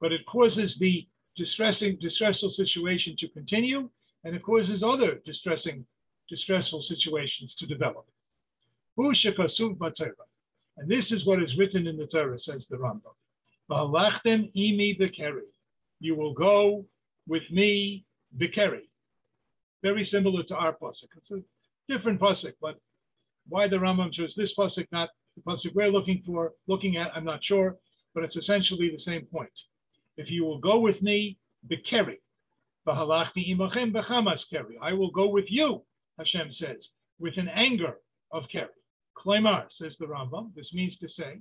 But 0.00 0.12
it 0.12 0.26
causes 0.26 0.76
the 0.76 1.06
distressing, 1.36 1.96
distressful 2.00 2.50
situation 2.50 3.16
to 3.16 3.28
continue, 3.28 3.88
and 4.24 4.34
it 4.34 4.42
causes 4.42 4.82
other 4.82 5.20
distressing, 5.24 5.86
distressful 6.28 6.80
situations 6.80 7.54
to 7.56 7.66
develop. 7.66 8.06
And 10.76 10.88
this 10.88 11.12
is 11.12 11.24
what 11.24 11.42
is 11.42 11.56
written 11.56 11.86
in 11.86 11.96
the 11.96 12.06
Torah, 12.06 12.38
says 12.38 12.66
the 12.66 12.76
Rambam. 12.76 13.02
imi 13.70 15.40
You 16.00 16.14
will 16.16 16.32
go 16.32 16.86
with 17.26 17.50
me, 17.50 18.04
Bikeri. 18.36 18.88
Very 19.82 20.04
similar 20.04 20.42
to 20.44 20.56
our 20.56 20.72
pasuk. 20.74 21.08
It's 21.16 21.30
a 21.30 21.42
different 21.88 22.20
pasuk, 22.20 22.54
but 22.60 22.76
why 23.48 23.68
the 23.68 23.76
Rambam 23.76 24.12
chose 24.12 24.34
this 24.34 24.54
pasuk, 24.54 24.86
not 24.92 25.10
the 25.36 25.42
pasuk 25.42 25.74
we're 25.74 25.88
looking 25.88 26.22
for, 26.22 26.52
looking 26.66 26.96
at, 26.96 27.10
I'm 27.14 27.24
not 27.24 27.44
sure, 27.44 27.76
but 28.14 28.24
it's 28.24 28.36
essentially 28.36 28.90
the 28.90 28.98
same 28.98 29.26
point. 29.26 29.52
If 30.16 30.30
you 30.30 30.44
will 30.44 30.58
go 30.58 30.78
with 30.78 31.02
me, 31.02 31.38
bekeri, 31.68 32.18
imachem 32.86 33.92
bechamas 33.92 34.48
keri. 34.48 34.78
I 34.80 34.92
will 34.92 35.10
go 35.10 35.28
with 35.28 35.50
you, 35.50 35.84
Hashem 36.18 36.52
says, 36.52 36.90
with 37.18 37.38
an 37.38 37.48
anger 37.48 37.96
of 38.30 38.48
keri. 38.48 38.68
Klemar, 39.16 39.70
says 39.70 39.96
the 39.96 40.06
Rambam, 40.06 40.54
this 40.54 40.74
means 40.74 40.96
to 40.98 41.08
say, 41.08 41.40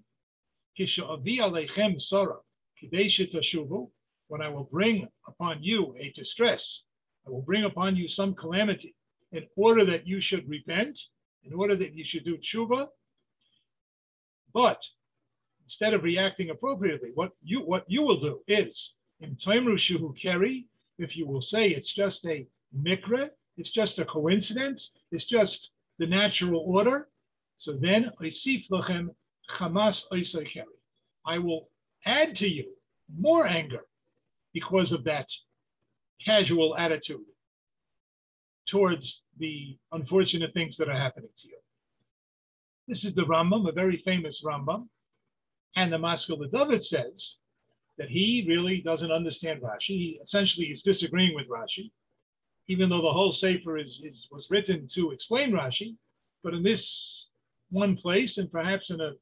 when 4.28 4.42
I 4.42 4.50
will 4.50 4.64
bring 4.64 5.08
upon 5.28 5.64
you 5.64 5.96
a 6.00 6.12
distress, 6.12 6.84
I 7.28 7.30
will 7.30 7.42
bring 7.42 7.66
upon 7.66 7.96
you 7.96 8.08
some 8.08 8.34
calamity 8.34 8.96
in 9.32 9.48
order 9.56 9.86
that 9.86 10.08
you 10.08 10.22
should 10.22 10.48
repent 10.50 11.00
in 11.44 11.54
order 11.54 11.76
that 11.76 11.94
you 11.94 12.04
should 12.04 12.24
do 12.24 12.38
tshuva. 12.38 12.88
But 14.54 14.84
instead 15.64 15.94
of 15.94 16.04
reacting 16.04 16.50
appropriately, 16.50 17.12
what 17.14 17.32
you 17.44 17.62
what 17.62 17.86
you 17.88 18.02
will 18.02 18.20
do 18.20 18.42
is 18.48 18.94
in 19.20 19.36
Taimru 19.36 19.76
Shuhu 19.76 20.20
Keri, 20.20 20.68
If 20.98 21.16
you 21.16 21.26
will 21.26 21.42
say 21.42 21.70
it's 21.70 21.92
just 21.92 22.26
a 22.26 22.46
mikra, 22.78 23.30
it's 23.58 23.72
just 23.72 24.00
a 24.00 24.06
coincidence, 24.06 24.92
it's 25.12 25.26
just 25.26 25.72
the 26.00 26.06
natural 26.06 26.62
order, 26.62 27.08
so 27.62 27.74
then 27.74 28.10
oisif 28.20 28.68
lachem 28.72 29.10
chamas 29.48 30.06
oisacheri. 30.12 30.64
I 31.28 31.38
will 31.38 31.70
add 32.08 32.36
to 32.38 32.48
you 32.48 32.66
more 33.16 33.46
anger 33.46 33.82
because 34.52 34.92
of 34.92 35.04
that 35.04 35.30
casual 36.26 36.76
attitude 36.76 37.30
towards 38.66 39.26
the 39.38 39.78
unfortunate 39.92 40.56
things 40.56 40.76
that 40.78 40.90
are 40.90 40.98
happening 40.98 41.30
to 41.38 41.50
you. 41.50 41.58
This 42.88 43.06
is 43.06 43.14
the 43.14 43.26
Rambam, 43.26 43.70
a 43.70 43.72
very 43.72 43.98
famous 43.98 44.44
Rambam. 44.44 44.88
And 45.76 45.94
the 45.94 46.00
Maskil 46.00 46.40
the 46.40 46.48
David 46.48 46.82
says 46.82 47.38
that 48.00 48.10
he 48.10 48.44
really 48.48 48.82
doesn't 48.82 49.12
understand 49.12 49.62
Rashi. 49.62 49.98
He 50.00 50.20
essentially 50.24 50.72
is 50.72 50.82
disagreeing 50.82 51.36
with 51.36 51.48
Rashi, 51.48 51.92
even 52.68 52.90
though 52.90 53.04
the 53.04 53.14
whole 53.14 53.32
Sefer 53.32 53.78
is, 53.78 54.02
is, 54.04 54.28
was 54.32 54.48
written 54.50 54.88
to 54.94 55.12
explain 55.12 55.52
Rashi. 55.52 55.96
But 56.44 56.56
in 56.56 56.64
this 56.64 57.28
one 57.72 57.96
place, 57.96 58.38
and 58.38 58.52
perhaps 58.52 58.92
in 58.92 59.02
a 59.02 59.14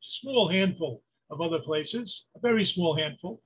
small 0.00 0.48
handful 0.48 1.02
of 1.30 1.40
other 1.40 1.60
places, 1.60 2.24
a 2.36 2.40
very 2.40 2.64
small 2.64 2.96
handful, 2.96 3.40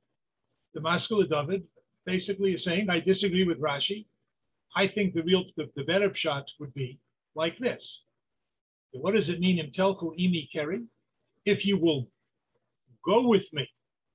the 0.73 0.81
Maskil 0.81 1.23
David 1.29 1.65
basically 2.07 2.55
is 2.55 2.65
saying, 2.65 2.89
I 2.89 3.01
disagree 3.01 3.45
with 3.45 3.61
Rashi. 3.61 4.07
I 4.77 4.89
think 4.89 5.15
the 5.15 5.23
real, 5.23 5.45
the, 5.57 5.71
the 5.77 5.85
better 5.85 6.13
shot 6.15 6.45
would 6.59 6.73
be 6.75 6.99
like 7.35 7.59
this. 7.59 8.03
What 8.93 9.15
does 9.15 9.29
it 9.29 9.41
mean 9.41 9.59
in 9.59 9.71
telku 9.71 10.17
imi 10.19 10.49
keri? 10.53 10.83
If 11.45 11.67
you 11.67 11.77
will 11.77 12.09
go 13.05 13.27
with 13.27 13.53
me 13.53 13.69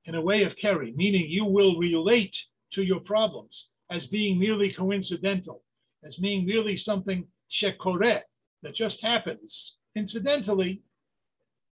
in 0.06 0.16
a 0.16 0.22
way 0.22 0.44
of 0.44 0.56
keri, 0.56 0.94
meaning 0.96 1.30
you 1.30 1.46
will 1.46 1.78
relate 1.78 2.38
to 2.72 2.84
your 2.84 3.02
problems 3.02 3.68
as 3.92 4.06
being 4.06 4.40
merely 4.40 4.72
coincidental, 4.72 5.64
as 6.04 6.16
being 6.16 6.46
merely 6.46 6.78
something 6.78 7.28
shekore 7.52 8.22
that 8.62 8.76
just 8.76 9.02
happens 9.02 9.76
incidentally, 9.96 10.82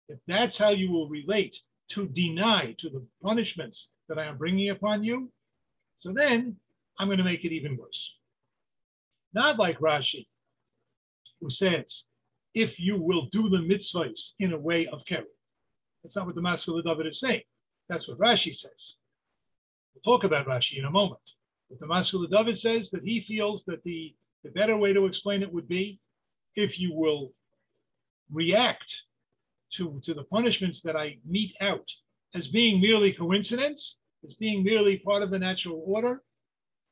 if 0.09 0.19
that's 0.27 0.57
how 0.57 0.69
you 0.69 0.91
will 0.91 1.09
relate 1.09 1.59
to 1.89 2.07
dinai 2.07 2.77
to 2.77 2.89
the 2.89 3.05
punishments 3.23 3.89
that 4.07 4.17
I 4.17 4.25
am 4.25 4.37
bringing 4.37 4.69
upon 4.69 5.03
you, 5.03 5.31
so 5.97 6.11
then 6.13 6.55
I'm 6.99 7.07
going 7.07 7.17
to 7.17 7.23
make 7.23 7.45
it 7.45 7.53
even 7.53 7.77
worse. 7.77 8.13
Not 9.33 9.57
like 9.57 9.79
Rashi, 9.79 10.27
who 11.41 11.49
says, 11.49 12.03
if 12.53 12.79
you 12.79 12.99
will 12.99 13.27
do 13.31 13.49
the 13.49 13.57
mitzvahs 13.57 14.31
in 14.39 14.53
a 14.53 14.57
way 14.57 14.87
of 14.87 15.05
keri. 15.05 15.25
That's 16.03 16.15
not 16.15 16.25
what 16.25 16.35
the 16.35 16.41
Maskil 16.41 16.81
David 16.81 17.07
is 17.07 17.19
saying. 17.19 17.43
That's 17.89 18.07
what 18.07 18.17
Rashi 18.17 18.55
says. 18.55 18.95
We'll 19.93 20.01
talk 20.01 20.23
about 20.23 20.47
Rashi 20.47 20.79
in 20.79 20.85
a 20.85 20.91
moment. 20.91 21.21
But 21.69 21.79
the 21.79 21.85
Maskil 21.85 22.25
David 22.29 22.57
says 22.57 22.89
that 22.91 23.03
he 23.03 23.21
feels 23.21 23.63
that 23.65 23.83
the, 23.83 24.15
the 24.43 24.51
better 24.51 24.77
way 24.77 24.93
to 24.93 25.05
explain 25.05 25.43
it 25.43 25.53
would 25.53 25.67
be 25.67 25.99
if 26.55 26.79
you 26.79 26.93
will 26.93 27.31
react 28.31 29.03
to, 29.73 29.99
to 30.03 30.13
the 30.13 30.23
punishments 30.23 30.81
that 30.81 30.95
I 30.95 31.17
mete 31.25 31.55
out 31.61 31.89
as 32.35 32.47
being 32.47 32.81
merely 32.81 33.11
coincidence, 33.13 33.97
as 34.23 34.33
being 34.35 34.63
merely 34.63 34.97
part 34.99 35.23
of 35.23 35.31
the 35.31 35.39
natural 35.39 35.81
order, 35.85 36.21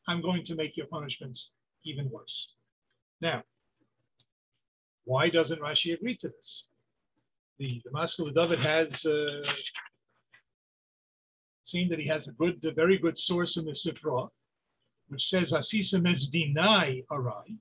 I'm 0.07 0.21
going 0.21 0.43
to 0.45 0.55
make 0.55 0.77
your 0.77 0.87
punishments 0.87 1.51
even 1.83 2.09
worse. 2.09 2.53
Now, 3.21 3.43
why 5.05 5.29
doesn't 5.29 5.61
Rashi 5.61 5.93
agree 5.93 6.17
to 6.17 6.29
this? 6.29 6.65
The, 7.59 7.81
the 7.85 7.91
Maskil 7.91 8.33
David 8.33 8.59
has 8.59 9.05
uh, 9.05 9.41
seen 11.63 11.89
that 11.89 11.99
he 11.99 12.07
has 12.07 12.27
a 12.27 12.31
good, 12.33 12.63
a 12.65 12.71
very 12.71 12.97
good 12.97 13.17
source 13.17 13.57
in 13.57 13.65
the 13.65 13.71
Sifra, 13.71 14.29
which 15.07 15.29
says 15.29 15.53
Asisim 15.53 16.11
es 16.11 16.29
dinai 16.29 17.03
arai. 17.11 17.57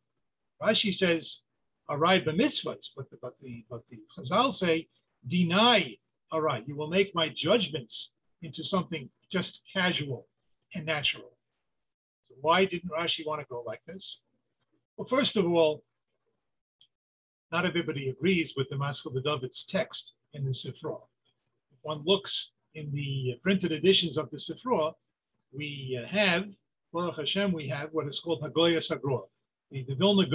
Rashi 0.62 0.94
says 0.94 1.40
arai 1.90 2.24
b'mitzvahs, 2.24 2.90
but 2.96 3.10
the, 3.10 3.18
but 3.20 3.34
the 3.42 3.64
but 3.70 3.82
the 3.90 3.98
Chazal 4.16 4.52
say 4.52 4.88
dinai 5.28 5.98
arai. 6.32 6.66
You 6.66 6.76
will 6.76 6.88
make 6.88 7.14
my 7.14 7.28
judgments 7.28 8.12
into 8.42 8.64
something 8.64 9.08
just 9.30 9.62
casual 9.72 10.26
and 10.74 10.86
natural. 10.86 11.32
So 12.22 12.34
why 12.40 12.64
didn't 12.64 12.90
Rashi 12.90 13.26
want 13.26 13.40
to 13.40 13.46
go 13.48 13.62
like 13.66 13.82
this? 13.86 14.18
Well, 14.96 15.08
first 15.08 15.36
of 15.36 15.46
all, 15.46 15.82
not 17.52 17.66
everybody 17.66 18.08
agrees 18.08 18.54
with 18.56 18.68
the 18.68 18.76
Maskil 18.76 19.12
David's 19.22 19.64
text 19.64 20.12
in 20.32 20.44
the 20.44 20.50
Sifra. 20.50 21.00
If 21.72 21.78
one 21.82 22.02
looks 22.04 22.52
in 22.74 22.90
the 22.92 23.38
printed 23.42 23.72
editions 23.72 24.18
of 24.18 24.30
the 24.30 24.36
Sifra, 24.36 24.92
we 25.52 26.00
have, 26.08 26.46
Baruch 26.92 27.16
Hashem, 27.16 27.52
we 27.52 27.68
have 27.68 27.90
what 27.92 28.08
is 28.08 28.18
called 28.18 28.42
Hagoya 28.42 28.78
Sagroa. 28.78 29.22
The, 29.70 29.84
the 29.84 29.94
Vilna 29.94 30.26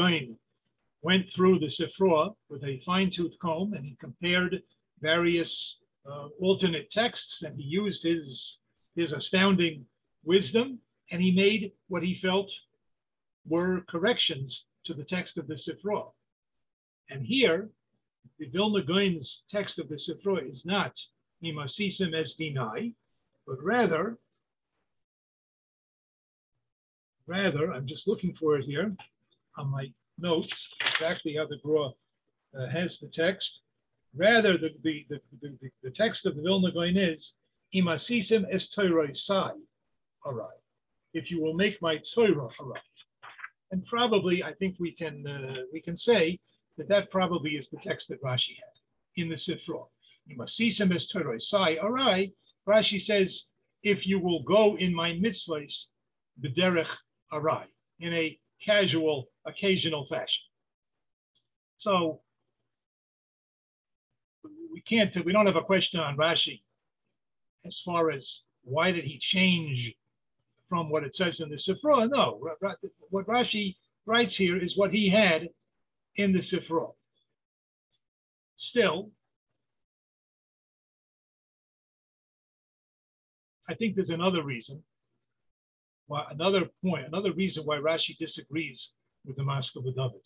went 1.02 1.32
through 1.32 1.60
the 1.60 1.68
Sifra 1.68 2.34
with 2.50 2.64
a 2.64 2.82
fine-tooth 2.86 3.38
comb 3.40 3.74
and 3.74 3.86
he 3.86 3.96
compared 4.00 4.62
various 5.02 5.78
uh, 6.10 6.28
alternate 6.42 6.90
texts 6.90 7.44
and 7.44 7.58
he 7.58 7.64
used 7.64 8.04
his, 8.04 8.58
his 8.96 9.14
astounding 9.14 9.86
wisdom 10.24 10.80
and 11.12 11.22
he 11.22 11.32
made 11.32 11.72
what 11.88 12.04
he 12.04 12.20
felt 12.22 12.52
were 13.48 13.82
corrections 13.90 14.68
to 14.84 14.94
the 14.94 15.04
text 15.04 15.38
of 15.38 15.48
the 15.48 15.56
Sifra. 15.56 16.12
And 17.10 17.26
here, 17.26 17.70
the 18.38 18.48
Vilna 18.48 18.84
Gaon's 18.84 19.44
text 19.50 19.80
of 19.80 19.90
the 19.90 19.96
Sifra 19.96 20.48
is 20.48 20.66
not 20.66 21.00
Imasisim 21.44 22.14
es 22.14 22.36
dinai, 22.36 22.94
but 23.48 23.58
rather, 23.64 24.18
rather, 27.26 27.72
I'm 27.74 27.88
just 27.88 28.08
looking 28.08 28.36
for 28.36 28.58
it 28.58 28.66
here 28.66 28.96
on 29.58 29.70
my 29.70 29.92
notes, 30.22 30.70
exactly 30.82 31.36
how 31.38 31.48
the 31.48 31.58
Gra 31.64 31.88
uh, 31.88 32.68
has 32.72 33.00
the 33.00 33.08
text. 33.08 33.62
Rather, 34.16 34.58
the, 34.58 34.70
the, 34.84 35.06
the, 35.10 35.20
the, 35.42 35.70
the 35.84 35.92
text 35.92 36.26
of 36.26 36.36
the 36.36 36.42
Vilna 36.42 36.72
Gaon 36.72 36.98
is 36.98 37.36
Imasisim 37.76 38.46
es 38.52 38.68
Torah 38.68 39.14
sai, 39.14 39.52
arai. 40.26 40.48
If 41.14 41.30
you 41.30 41.42
will 41.42 41.54
make 41.54 41.82
my 41.82 41.98
Torah 41.98 42.50
arai. 42.60 42.80
And 43.72 43.86
probably, 43.86 44.44
I 44.44 44.54
think 44.54 44.78
we 44.80 44.94
can 44.94 45.28
uh, 45.28 45.62
we 45.72 45.80
can 45.80 45.96
say 45.96 46.40
that 46.78 46.88
that 46.88 47.12
probably 47.12 47.52
is 47.52 47.70
the 47.70 47.78
text 47.78 48.10
that 48.10 48.22
Rashi 48.24 48.56
had 48.56 49.22
in 49.22 49.30
the 49.30 49.36
Sifra. 49.36 49.86
Some 50.48 50.92
as 50.92 51.08
Torah. 51.08 51.40
Sai, 51.40 51.78
right. 51.78 52.32
Rashi 52.68 53.02
says, 53.02 53.44
if 53.84 54.06
you 54.08 54.20
will 54.20 54.44
go 54.44 54.76
in 54.78 54.94
my 54.94 55.12
mitzvahs, 55.12 55.86
b'derech 56.42 56.88
arai, 57.32 57.66
in 58.00 58.14
a 58.14 58.38
casual, 58.64 59.30
occasional 59.50 60.06
fashion. 60.06 60.44
So 61.78 62.22
we 64.72 64.82
can't, 64.82 65.26
we 65.26 65.34
don't 65.34 65.46
have 65.46 65.56
a 65.56 65.62
question 65.62 66.00
on 66.00 66.18
Rashi 66.18 66.62
as 67.66 67.80
far 67.80 68.12
as 68.12 68.42
why 68.64 68.92
did 68.92 69.04
he 69.04 69.18
change 69.18 69.94
from 70.68 70.90
what 70.90 71.04
it 71.04 71.16
says 71.16 71.40
in 71.40 71.50
the 71.50 71.56
Sifra? 71.56 72.10
No, 72.10 72.40
what 73.10 73.28
Rashi 73.28 73.76
writes 74.06 74.36
here 74.36 74.58
is 74.58 74.78
what 74.78 74.94
he 74.94 75.10
had 75.10 75.50
in 76.16 76.32
the 76.32 76.40
Sifra. 76.40 76.94
Still, 78.58 79.12
I 83.68 83.74
think 83.74 83.96
there's 83.96 84.10
another 84.10 84.44
reason, 84.44 84.84
why, 86.08 86.26
another 86.32 86.70
point, 86.84 87.08
another 87.08 87.32
reason 87.34 87.64
why 87.66 87.78
Rashi 87.78 88.18
disagrees 88.18 88.90
with 89.26 89.38
the 89.38 89.44
Maskil 89.44 89.84
David. 89.84 90.22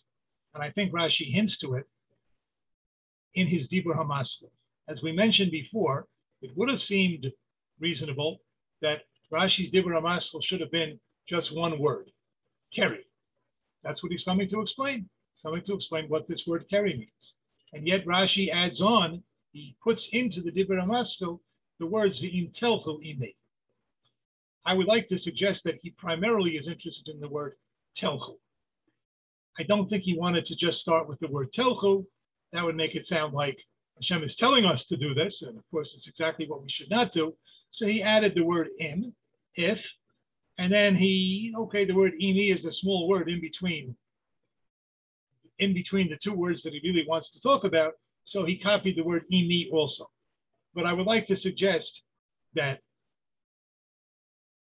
And 0.54 0.62
I 0.62 0.70
think 0.70 0.92
Rashi 0.92 1.32
hints 1.32 1.58
to 1.58 1.74
it 1.74 1.84
in 3.34 3.46
his 3.46 3.68
Dibur 3.68 3.96
HaMaskil. 3.96 4.50
As 4.88 5.02
we 5.02 5.12
mentioned 5.12 5.50
before, 5.50 6.06
it 6.42 6.50
would 6.56 6.68
have 6.68 6.82
seemed 6.82 7.30
reasonable 7.80 8.40
that 8.82 9.02
Rashi's 9.32 9.70
Dibur 9.70 10.00
HaMaskil 10.00 10.42
should 10.42 10.60
have 10.60 10.70
been 10.70 11.00
just 11.26 11.54
one 11.54 11.78
word, 11.78 12.10
keri. 12.72 13.06
That's 13.82 14.02
what 14.02 14.12
he's 14.12 14.24
coming 14.24 14.48
to 14.48 14.60
explain 14.60 15.08
He's 15.34 15.42
coming 15.42 15.62
to 15.64 15.74
explain 15.74 16.08
what 16.08 16.28
this 16.28 16.46
word 16.46 16.66
keri 16.70 16.96
means. 16.96 17.34
And 17.72 17.86
yet 17.86 18.06
Rashi 18.06 18.52
adds 18.52 18.80
on, 18.80 19.22
he 19.52 19.76
puts 19.82 20.08
into 20.08 20.40
the 20.40 20.52
Dibur 20.52 20.80
HaMaskil 20.80 21.40
the 21.80 21.86
words 21.86 22.20
v'im 22.20 22.52
telchu 22.52 23.00
ime. 23.04 23.32
I 24.64 24.74
would 24.74 24.86
like 24.86 25.08
to 25.08 25.18
suggest 25.18 25.64
that 25.64 25.80
he 25.82 25.90
primarily 25.90 26.52
is 26.52 26.68
interested 26.68 27.12
in 27.12 27.20
the 27.20 27.28
word 27.28 27.56
telchu. 27.96 28.36
I 29.58 29.62
don't 29.62 29.88
think 29.88 30.02
he 30.02 30.18
wanted 30.18 30.44
to 30.46 30.56
just 30.56 30.80
start 30.80 31.08
with 31.08 31.20
the 31.20 31.28
word 31.28 31.52
telchu. 31.52 32.04
That 32.52 32.64
would 32.64 32.76
make 32.76 32.94
it 32.94 33.06
sound 33.06 33.34
like 33.34 33.58
Hashem 33.96 34.24
is 34.24 34.36
telling 34.36 34.64
us 34.64 34.84
to 34.86 34.96
do 34.96 35.14
this, 35.14 35.42
and 35.42 35.56
of 35.56 35.64
course 35.70 35.94
it's 35.94 36.08
exactly 36.08 36.46
what 36.48 36.62
we 36.62 36.70
should 36.70 36.90
not 36.90 37.12
do. 37.12 37.34
So 37.70 37.86
he 37.86 38.02
added 38.02 38.34
the 38.34 38.42
word 38.42 38.68
im, 38.80 39.14
if, 39.54 39.88
and 40.58 40.72
then 40.72 40.96
he, 40.96 41.54
okay, 41.56 41.84
the 41.84 41.94
word 41.94 42.12
imi 42.20 42.52
is 42.52 42.64
a 42.64 42.72
small 42.72 43.08
word 43.08 43.28
in 43.28 43.40
between 43.40 43.96
in 45.60 45.72
between 45.72 46.10
the 46.10 46.16
two 46.16 46.34
words 46.34 46.62
that 46.62 46.72
he 46.72 46.80
really 46.82 47.06
wants 47.06 47.30
to 47.30 47.40
talk 47.40 47.62
about. 47.62 47.92
So 48.24 48.44
he 48.44 48.58
copied 48.58 48.96
the 48.96 49.04
word 49.04 49.24
imi 49.32 49.70
also. 49.72 50.10
But 50.74 50.86
I 50.86 50.92
would 50.92 51.06
like 51.06 51.26
to 51.26 51.36
suggest 51.36 52.02
that 52.54 52.80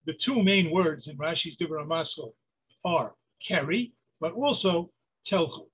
the 0.05 0.13
two 0.13 0.43
main 0.43 0.71
words 0.71 1.09
in 1.09 1.17
Rashi's 1.17 1.57
Dibur 1.57 1.83
HaMaschil 1.83 2.33
are 2.85 3.15
keri, 3.47 3.93
but 4.25 4.33
also 4.33 4.91
telchu. 5.31 5.67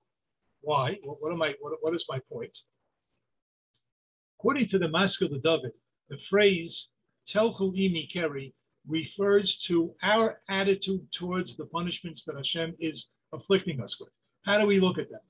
Why? 0.59 0.97
What, 1.03 1.21
what 1.21 1.31
am 1.31 1.41
I? 1.41 1.53
What, 1.61 1.71
what 1.79 1.95
is 1.95 2.05
my 2.09 2.19
point? 2.29 2.57
According 4.37 4.65
to 4.65 4.77
the 4.77 4.89
Maskell 4.89 5.33
of 5.33 5.41
David, 5.41 5.71
the 6.09 6.17
phrase 6.29 6.89
telchu 7.25 7.71
imi 7.83 8.11
keri 8.11 8.53
refers 8.85 9.57
to 9.67 9.95
our 10.03 10.41
attitude 10.49 11.07
towards 11.13 11.55
the 11.55 11.65
punishments 11.67 12.25
that 12.25 12.35
Hashem 12.35 12.75
is 12.77 13.07
afflicting 13.31 13.81
us 13.81 13.97
with. 14.01 14.09
How 14.43 14.59
do 14.59 14.65
we 14.65 14.81
look 14.81 14.97
at 14.97 15.09
them? 15.09 15.21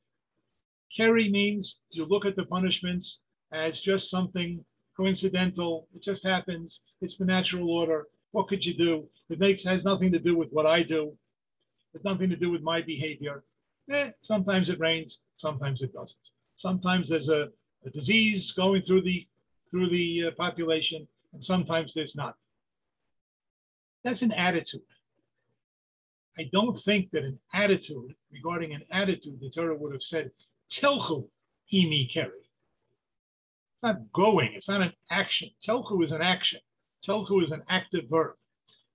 Keri 0.98 1.30
means 1.30 1.78
you 1.92 2.06
look 2.06 2.26
at 2.26 2.36
the 2.36 2.46
punishments 2.46 3.20
as 3.54 3.82
just 3.82 4.10
something 4.10 4.66
coincidental. 4.98 5.88
It 5.94 6.02
just 6.02 6.24
happens. 6.24 6.82
It's 7.02 7.18
the 7.18 7.26
natural 7.26 7.70
order. 7.70 8.08
What 8.32 8.48
could 8.48 8.66
you 8.66 8.74
do? 8.74 9.08
It 9.30 9.38
makes 9.38 9.64
has 9.66 9.86
nothing 9.86 10.12
to 10.12 10.20
do 10.20 10.36
with 10.36 10.50
what 10.50 10.66
I 10.66 10.82
do. 10.82 11.16
It's 11.94 12.06
nothing 12.06 12.30
to 12.30 12.36
do 12.36 12.52
with 12.52 12.62
my 12.62 12.82
behavior. 12.82 13.44
Eh, 13.92 14.12
sometimes 14.22 14.70
it 14.70 14.80
rains, 14.80 15.20
sometimes 15.38 15.82
it 15.82 15.94
doesn't. 15.94 16.30
Sometimes 16.58 17.10
there's 17.10 17.30
a, 17.30 17.50
a 17.86 17.90
disease 17.90 18.52
going 18.52 18.82
through 18.82 19.02
the 19.02 19.28
through 19.70 19.90
the 19.90 20.26
uh, 20.28 20.32
population, 20.38 21.08
and 21.34 21.44
sometimes 21.44 21.94
there's 21.94 22.16
not. 22.16 22.36
That's 24.04 24.22
an 24.22 24.34
attitude. 24.34 24.82
I 26.38 26.50
don't 26.52 26.80
think 26.82 27.12
that 27.12 27.24
an 27.24 27.40
attitude 27.54 28.16
regarding 28.32 28.74
an 28.74 28.84
attitude, 28.92 29.40
the 29.40 29.50
Torah 29.50 29.76
would 29.76 29.94
have 29.94 30.04
said, 30.04 30.32
Telchu 30.70 31.28
imi 31.74 32.12
keri. 32.12 32.32
It's 33.74 33.84
not 33.84 34.12
going, 34.14 34.54
it's 34.54 34.70
not 34.70 34.82
an 34.82 34.94
action. 35.12 35.50
Telchu 35.66 36.04
is 36.04 36.12
an 36.12 36.22
action. 36.22 36.60
Telchu 37.06 37.44
is 37.44 37.52
an 37.52 37.64
active 37.70 38.06
verb. 38.10 38.36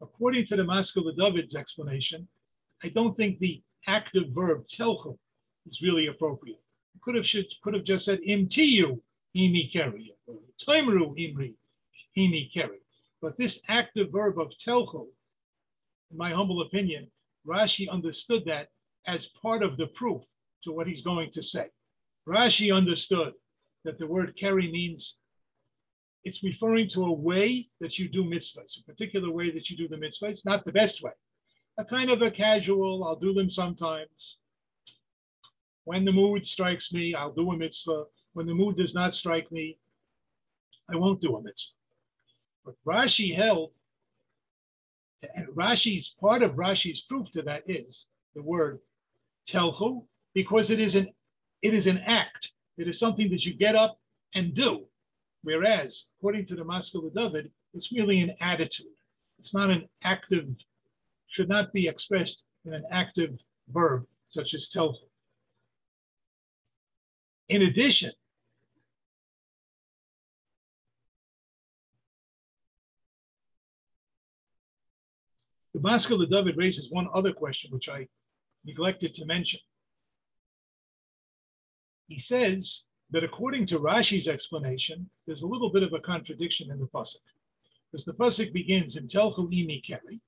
According 0.01 0.45
to 0.47 0.57
the 0.57 0.65
Maskil 0.65 1.11
David's 1.17 1.57
explanation, 1.57 2.27
I 2.83 2.89
don't 2.89 3.17
think 3.17 3.39
the 3.39 3.62
active 3.87 4.31
verb 4.31 4.67
telchu 4.67 5.17
is 5.67 5.81
really 5.83 6.09
appropriate. 6.09 6.61
could 7.03 7.15
have 7.15 7.27
should, 7.27 7.47
could 7.62 7.75
have 7.75 7.85
just 7.85 8.05
said 8.05 8.21
imtiyu 8.21 9.01
imi 9.37 9.73
keri, 9.73 10.15
timru 10.61 11.15
imri 11.19 11.55
imi 12.17 12.53
keri. 12.53 12.79
But 13.23 13.37
this 13.37 13.61
active 13.69 14.11
verb 14.12 14.39
of 14.39 14.53
telchu, 14.59 15.07
in 16.11 16.17
my 16.17 16.33
humble 16.33 16.62
opinion, 16.62 17.11
Rashi 17.47 17.89
understood 17.89 18.45
that 18.47 18.69
as 19.07 19.27
part 19.27 19.62
of 19.62 19.77
the 19.77 19.87
proof 19.89 20.23
to 20.65 20.73
what 20.73 20.87
he's 20.87 21.03
going 21.03 21.31
to 21.31 21.43
say. 21.43 21.69
Rashi 22.27 22.75
understood 22.75 23.33
that 23.85 23.99
the 23.99 24.07
word 24.07 24.37
keri 24.39 24.71
means 24.71 25.17
it's 26.25 26.43
referring 26.43 26.89
to 26.89 27.05
a 27.05 27.12
way 27.12 27.69
that 27.81 27.99
you 28.01 28.09
do 28.09 28.25
mitzvahs, 28.25 28.81
a 28.81 28.83
particular 28.85 29.31
way 29.31 29.51
that 29.53 29.71
you 29.71 29.77
do 29.77 29.87
the 29.87 29.97
mitzvahs, 29.97 30.45
not 30.45 30.65
the 30.65 30.73
best 30.73 31.03
way. 31.03 31.12
A 31.79 31.85
kind 31.85 32.11
of 32.11 32.23
a 32.23 32.31
casual, 32.31 33.05
I'll 33.05 33.17
do 33.17 33.35
them 33.35 33.51
sometimes. 33.51 34.39
When 35.85 36.05
the 36.05 36.12
mood 36.12 36.47
strikes 36.47 36.93
me, 36.93 37.15
I'll 37.15 37.33
do 37.33 37.51
a 37.53 37.57
mitzvah. 37.57 38.05
When 38.33 38.47
the 38.47 38.55
mood 38.55 38.77
does 38.77 38.95
not 38.95 39.15
strike 39.15 39.53
me, 39.53 39.79
I 40.91 40.97
won't 40.97 41.21
do 41.21 41.37
a 41.37 41.43
mitzvah. 41.43 41.75
But 42.65 42.75
Rashi 42.87 43.35
held, 43.35 43.73
and 45.35 45.47
Rashi's 45.49 46.15
part 46.21 46.43
of 46.43 46.53
Rashi's 46.53 47.03
proof 47.03 47.31
to 47.33 47.43
that 47.43 47.62
is 47.67 48.07
the 48.35 48.43
word 48.43 48.81
telchu, 49.49 50.05
because 50.35 50.71
it 50.71 50.81
is 50.81 50.95
an 50.95 51.09
it 51.62 51.75
is 51.75 51.87
an 51.87 51.99
act. 51.99 52.53
It 52.77 52.89
is 52.89 52.99
something 52.99 53.31
that 53.31 53.47
you 53.47 53.55
get 53.55 53.75
up 53.75 53.99
and 54.35 54.55
do. 54.55 54.85
Whereas, 55.43 56.05
according 56.19 56.45
to 56.47 56.57
the 56.57 56.65
Maskil 56.65 57.07
of 57.07 57.15
David, 57.15 57.51
it's 57.73 57.93
really 57.93 58.21
an 58.21 58.35
attitude. 58.41 58.95
It's 59.39 59.55
not 59.55 59.71
an 59.71 59.89
active, 60.03 60.49
should 61.29 61.49
not 61.49 61.73
be 61.73 61.89
expressed 61.89 62.45
in 62.65 62.73
an 62.73 62.85
active 62.91 63.39
verb 63.69 64.07
such 64.29 64.55
as 64.55 64.69
telchu. 64.69 64.97
In 67.49 67.62
addition, 67.62 68.12
The 75.77 75.83
Maskil 75.83 76.23
of 76.23 76.31
David 76.31 76.57
raises 76.57 76.91
one 76.91 77.07
other 77.12 77.35
question, 77.35 77.71
which 77.71 77.91
I 77.91 78.09
neglected 78.65 79.12
to 79.12 79.27
mention. 79.27 79.61
He 82.09 82.19
says 82.19 82.85
that 83.11 83.23
according 83.23 83.67
to 83.67 83.79
Rashi's 83.79 84.27
explanation, 84.27 85.11
there's 85.27 85.43
a 85.43 85.47
little 85.47 85.71
bit 85.71 85.83
of 85.83 85.93
a 85.93 86.01
contradiction 86.01 86.71
in 86.71 86.79
the 86.79 86.87
pasuk, 86.87 87.21
because 87.93 88.07
the 88.07 88.15
pasuk 88.15 88.55
begins 88.55 88.97
in 88.97 89.07
Telchu 89.07 89.51
imi 89.53 89.85
keri. 89.85 90.19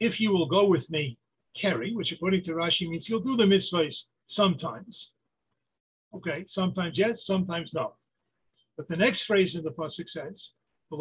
If 0.00 0.20
you 0.20 0.32
will 0.32 0.46
go 0.46 0.66
with 0.66 0.90
me, 0.90 1.18
keri, 1.56 1.94
which 1.94 2.12
according 2.12 2.42
to 2.42 2.52
Rashi 2.52 2.88
means 2.88 3.08
you'll 3.08 3.20
do 3.20 3.36
the 3.36 3.44
mitzvahs 3.44 4.04
sometimes. 4.26 5.10
Okay, 6.14 6.44
sometimes 6.48 6.98
yes, 6.98 7.24
sometimes 7.26 7.74
no. 7.74 7.94
But 8.76 8.88
the 8.88 8.96
next 8.96 9.22
phrase 9.22 9.54
in 9.54 9.62
the 9.62 9.70
pasuk 9.70 10.08
says, 10.08 10.52
you 10.90 10.96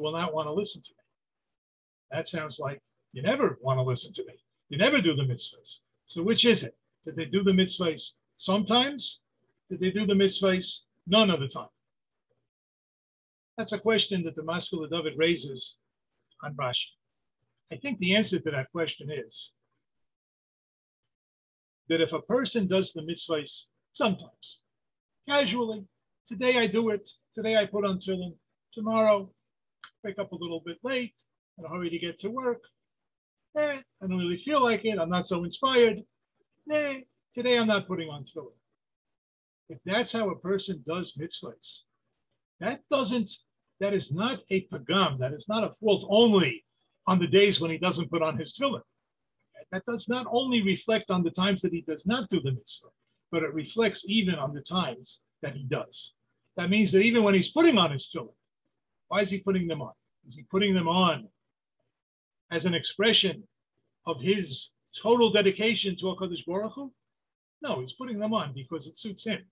will 0.00 0.12
not 0.12 0.34
want 0.34 0.48
to 0.48 0.52
listen 0.52 0.82
to 0.82 0.90
me. 0.90 1.04
That 2.10 2.26
sounds 2.28 2.58
like 2.58 2.80
you 3.12 3.22
never 3.22 3.58
want 3.62 3.78
to 3.78 3.82
listen 3.82 4.12
to 4.14 4.24
me. 4.26 4.34
You 4.68 4.78
never 4.78 5.00
do 5.00 5.14
the 5.14 5.22
mitzvahs. 5.22 5.80
So 6.06 6.22
which 6.22 6.44
is 6.44 6.62
it? 6.62 6.76
Did 7.04 7.16
they 7.16 7.24
do 7.24 7.42
the 7.42 7.52
mitzvahs 7.52 8.12
sometimes? 8.36 9.20
Did 9.70 9.80
they 9.80 9.90
do 9.90 10.06
the 10.06 10.14
mitzvahs 10.14 10.80
none 11.06 11.30
of 11.30 11.40
the 11.40 11.48
time? 11.48 11.68
That's 13.58 13.72
a 13.72 13.78
question 13.78 14.22
that 14.24 14.34
the 14.34 14.42
Maskil 14.42 14.84
of 14.84 14.90
David 14.90 15.18
raises 15.18 15.76
on 16.42 16.54
Rashi. 16.54 16.86
I 17.72 17.76
think 17.76 17.98
the 17.98 18.14
answer 18.14 18.38
to 18.38 18.50
that 18.50 18.70
question 18.72 19.08
is 19.10 19.52
that 21.88 22.00
if 22.00 22.12
a 22.12 22.20
person 22.20 22.66
does 22.66 22.92
the 22.92 23.02
mitzvahs 23.02 23.62
sometimes, 23.94 24.58
casually, 25.28 25.84
today 26.28 26.58
I 26.58 26.66
do 26.66 26.90
it, 26.90 27.08
today 27.34 27.56
I 27.56 27.66
put 27.66 27.84
on 27.84 27.98
tefillin, 27.98 28.34
tomorrow 28.72 29.30
wake 30.04 30.18
up 30.18 30.32
a 30.32 30.36
little 30.36 30.62
bit 30.64 30.78
late, 30.82 31.14
in 31.58 31.64
a 31.64 31.68
hurry 31.68 31.90
to 31.90 31.98
get 31.98 32.18
to 32.20 32.28
work. 32.28 32.62
Eh, 33.56 33.78
I 34.02 34.06
don't 34.06 34.18
really 34.18 34.38
feel 34.38 34.62
like 34.62 34.84
it. 34.84 34.98
I'm 34.98 35.10
not 35.10 35.26
so 35.26 35.44
inspired. 35.44 36.02
Eh, 36.72 37.00
today 37.34 37.58
I'm 37.58 37.66
not 37.66 37.86
putting 37.86 38.08
on 38.08 38.24
tefillin. 38.24 38.56
If 39.68 39.78
that's 39.84 40.12
how 40.12 40.30
a 40.30 40.38
person 40.38 40.82
does 40.86 41.14
mitzvahs, 41.18 41.80
that 42.60 42.80
doesn't, 42.90 43.30
that 43.82 43.94
is 43.94 44.12
not 44.12 44.38
a 44.50 44.64
pagam. 44.68 45.18
That 45.18 45.32
is 45.32 45.48
not 45.48 45.64
a 45.64 45.70
fault 45.70 46.06
only 46.08 46.64
on 47.08 47.18
the 47.18 47.26
days 47.26 47.60
when 47.60 47.72
he 47.72 47.78
doesn't 47.78 48.10
put 48.10 48.22
on 48.22 48.38
his 48.38 48.56
tefillin. 48.56 48.80
That 49.72 49.84
does 49.86 50.08
not 50.08 50.26
only 50.30 50.62
reflect 50.62 51.10
on 51.10 51.24
the 51.24 51.30
times 51.30 51.62
that 51.62 51.72
he 51.72 51.80
does 51.80 52.06
not 52.06 52.28
do 52.28 52.40
the 52.40 52.52
mitzvah, 52.52 52.88
but 53.32 53.42
it 53.42 53.52
reflects 53.52 54.04
even 54.06 54.36
on 54.36 54.54
the 54.54 54.60
times 54.60 55.18
that 55.40 55.56
he 55.56 55.64
does. 55.64 56.12
That 56.56 56.70
means 56.70 56.92
that 56.92 57.00
even 57.00 57.24
when 57.24 57.34
he's 57.34 57.50
putting 57.50 57.76
on 57.76 57.90
his 57.90 58.08
tefillin, 58.08 58.34
why 59.08 59.22
is 59.22 59.30
he 59.30 59.40
putting 59.40 59.66
them 59.66 59.82
on? 59.82 59.92
Is 60.28 60.36
he 60.36 60.44
putting 60.44 60.74
them 60.74 60.86
on 60.86 61.26
as 62.52 62.66
an 62.66 62.74
expression 62.74 63.42
of 64.06 64.20
his 64.20 64.70
total 65.02 65.32
dedication 65.32 65.96
to 65.96 66.04
HaKadosh 66.04 66.46
Baruch 66.46 66.74
Hu? 66.74 66.92
No, 67.62 67.80
he's 67.80 67.94
putting 67.94 68.20
them 68.20 68.32
on 68.32 68.52
because 68.54 68.86
it 68.86 68.96
suits 68.96 69.24
him. 69.24 69.44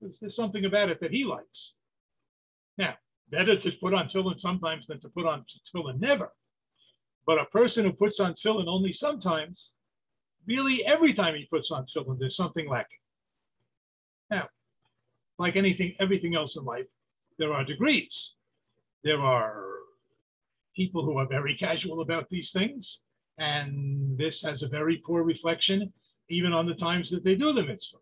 There's, 0.00 0.20
there's 0.20 0.36
something 0.36 0.64
about 0.64 0.90
it 0.90 1.00
that 1.00 1.10
he 1.10 1.24
likes. 1.24 1.72
Now, 2.78 2.94
better 3.30 3.56
to 3.56 3.72
put 3.72 3.94
on 3.94 4.06
tefillin 4.06 4.38
sometimes 4.38 4.86
than 4.86 5.00
to 5.00 5.08
put 5.08 5.26
on 5.26 5.44
tefillin 5.74 6.00
never. 6.00 6.32
But 7.26 7.40
a 7.40 7.46
person 7.46 7.84
who 7.84 7.92
puts 7.92 8.20
on 8.20 8.34
tefillin 8.34 8.68
only 8.68 8.92
sometimes, 8.92 9.72
really 10.46 10.84
every 10.84 11.12
time 11.12 11.34
he 11.34 11.46
puts 11.46 11.70
on 11.70 11.84
tefillin, 11.84 12.18
there's 12.18 12.36
something 12.36 12.68
lacking. 12.68 12.98
Now, 14.30 14.48
like 15.38 15.56
anything, 15.56 15.94
everything 16.00 16.36
else 16.36 16.56
in 16.56 16.64
life, 16.64 16.86
there 17.38 17.52
are 17.52 17.64
degrees. 17.64 18.34
There 19.04 19.20
are 19.20 19.64
people 20.74 21.04
who 21.04 21.18
are 21.18 21.26
very 21.26 21.56
casual 21.56 22.00
about 22.00 22.28
these 22.28 22.52
things, 22.52 23.02
and 23.38 24.16
this 24.16 24.42
has 24.42 24.62
a 24.62 24.68
very 24.68 25.02
poor 25.04 25.22
reflection 25.22 25.92
even 26.28 26.52
on 26.52 26.66
the 26.66 26.74
times 26.74 27.08
that 27.10 27.22
they 27.22 27.36
do 27.36 27.52
the 27.52 27.62
mitzvah. 27.62 27.98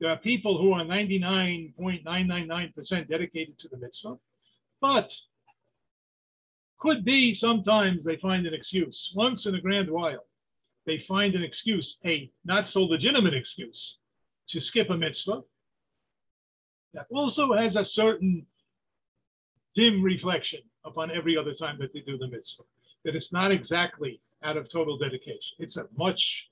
There 0.00 0.10
are 0.10 0.16
people 0.16 0.58
who 0.58 0.72
are 0.72 0.84
99.999% 0.84 3.08
dedicated 3.08 3.56
to 3.58 3.68
the 3.68 3.76
mitzvah, 3.76 4.18
but 4.80 5.14
could 6.78 7.04
be 7.04 7.34
sometimes 7.34 8.04
they 8.04 8.16
find 8.16 8.46
an 8.46 8.54
excuse. 8.54 9.12
Once 9.14 9.46
in 9.46 9.54
a 9.54 9.60
grand 9.60 9.90
while, 9.90 10.24
they 10.86 10.98
find 11.00 11.34
an 11.34 11.42
excuse, 11.42 11.98
a 12.06 12.30
not 12.44 12.66
so 12.68 12.84
legitimate 12.84 13.34
excuse, 13.34 13.98
to 14.48 14.60
skip 14.60 14.88
a 14.90 14.96
mitzvah 14.96 15.42
that 16.94 17.06
also 17.10 17.52
has 17.52 17.76
a 17.76 17.84
certain 17.84 18.46
dim 19.74 20.02
reflection 20.02 20.60
upon 20.84 21.10
every 21.10 21.36
other 21.36 21.52
time 21.52 21.78
that 21.78 21.92
they 21.92 22.00
do 22.00 22.16
the 22.16 22.28
mitzvah. 22.28 22.62
That 23.04 23.14
it's 23.14 23.32
not 23.32 23.52
exactly 23.52 24.20
out 24.42 24.56
of 24.56 24.68
total 24.68 24.96
dedication. 24.96 25.56
It's 25.58 25.76
a 25.76 25.86
much, 25.96 26.48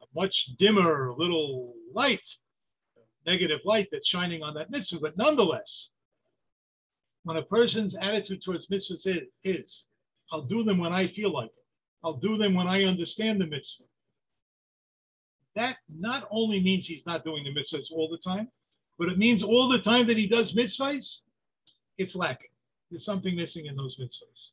a 0.00 0.06
much 0.14 0.50
dimmer 0.58 1.12
little 1.16 1.74
light, 1.92 2.26
negative 3.26 3.60
light 3.64 3.88
that's 3.90 4.06
shining 4.06 4.42
on 4.42 4.54
that 4.54 4.70
mitzvah. 4.70 5.00
But 5.00 5.16
nonetheless, 5.16 5.90
when 7.26 7.38
a 7.38 7.42
person's 7.42 7.96
attitude 7.96 8.40
towards 8.40 8.68
mitzvahs 8.68 9.04
is, 9.04 9.22
is, 9.42 9.84
I'll 10.30 10.42
do 10.42 10.62
them 10.62 10.78
when 10.78 10.92
I 10.92 11.08
feel 11.08 11.32
like 11.32 11.46
it. 11.48 11.64
I'll 12.04 12.12
do 12.18 12.36
them 12.36 12.54
when 12.54 12.68
I 12.68 12.84
understand 12.84 13.40
the 13.40 13.46
mitzvah. 13.46 13.82
That 15.56 15.78
not 15.88 16.28
only 16.30 16.60
means 16.60 16.86
he's 16.86 17.04
not 17.04 17.24
doing 17.24 17.42
the 17.42 17.52
mitzvahs 17.52 17.90
all 17.90 18.08
the 18.08 18.18
time, 18.18 18.46
but 18.96 19.08
it 19.08 19.18
means 19.18 19.42
all 19.42 19.68
the 19.68 19.80
time 19.80 20.06
that 20.06 20.16
he 20.16 20.28
does 20.28 20.52
mitzvahs, 20.52 21.22
it's 21.98 22.14
lacking. 22.14 22.50
There's 22.92 23.04
something 23.04 23.34
missing 23.34 23.66
in 23.66 23.74
those 23.74 23.96
mitzvahs. 23.96 24.50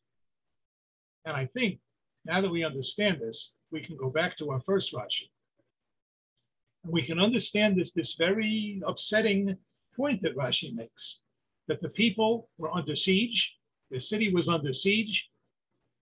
And 1.26 1.38
I 1.38 1.46
think 1.46 1.78
now 2.26 2.42
that 2.42 2.50
we 2.50 2.66
understand 2.66 3.22
this, 3.22 3.52
we 3.70 3.82
can 3.82 3.98
go 3.98 4.10
back 4.10 4.36
to 4.38 4.50
our 4.50 4.62
first 4.62 4.94
Rashi. 4.94 5.30
And 6.84 6.92
we 6.92 7.04
can 7.04 7.20
understand 7.20 7.78
this, 7.78 7.92
this 7.92 8.16
very 8.16 8.82
upsetting 8.84 9.58
point 9.96 10.24
that 10.24 10.36
Rashi 10.36 10.74
makes 10.74 11.20
that 11.68 11.82
the 11.82 11.90
people 11.90 12.50
were 12.58 12.72
under 12.72 12.96
siege, 12.96 13.56
the 13.92 14.00
city 14.00 14.34
was 14.34 14.50
under 14.50 14.74
siege, 14.74 15.30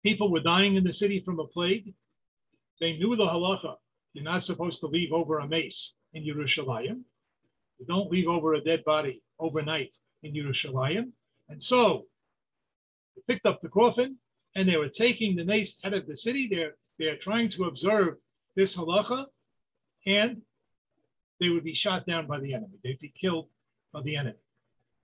people 0.04 0.32
were 0.32 0.40
dying 0.40 0.76
in 0.76 0.84
the 0.84 0.94
city 0.94 1.20
from 1.20 1.40
a 1.40 1.48
plague. 1.48 1.94
They 2.80 2.94
knew 2.94 3.16
the 3.16 3.26
halacha. 3.26 3.76
You're 4.14 4.24
not 4.24 4.44
supposed 4.44 4.80
to 4.82 4.88
leave 4.88 5.14
over 5.14 5.40
a 5.40 5.48
mace 5.48 5.94
in 6.14 6.24
Yerushalayim. 6.24 7.02
You 7.80 7.86
don't 7.88 8.12
leave 8.12 8.28
over 8.28 8.54
a 8.54 8.64
dead 8.64 8.84
body 8.84 9.22
overnight 9.40 9.96
in 10.24 10.34
Yerushalayim. 10.34 11.12
And 11.50 11.62
so 11.62 12.06
they 13.16 13.34
picked 13.34 13.46
up 13.46 13.62
the 13.62 13.70
coffin 13.70 14.18
and 14.56 14.68
they 14.68 14.78
were 14.78 14.90
taking 14.90 15.36
the 15.36 15.46
mace 15.46 15.78
out 15.84 15.94
of 15.94 16.08
the 16.08 16.18
city. 16.18 16.48
They're, 16.52 16.76
they're 17.00 17.18
trying 17.18 17.50
to 17.50 17.66
observe 17.66 18.16
this 18.56 18.76
halacha 18.76 19.26
and 20.06 20.42
they 21.40 21.50
would 21.50 21.64
be 21.64 21.74
shot 21.74 22.06
down 22.06 22.28
by 22.28 22.40
the 22.40 22.54
enemy. 22.54 22.78
They'd 22.84 23.00
be 23.00 23.14
killed 23.20 23.48
by 23.94 24.02
the 24.02 24.16
enemy. 24.16 24.38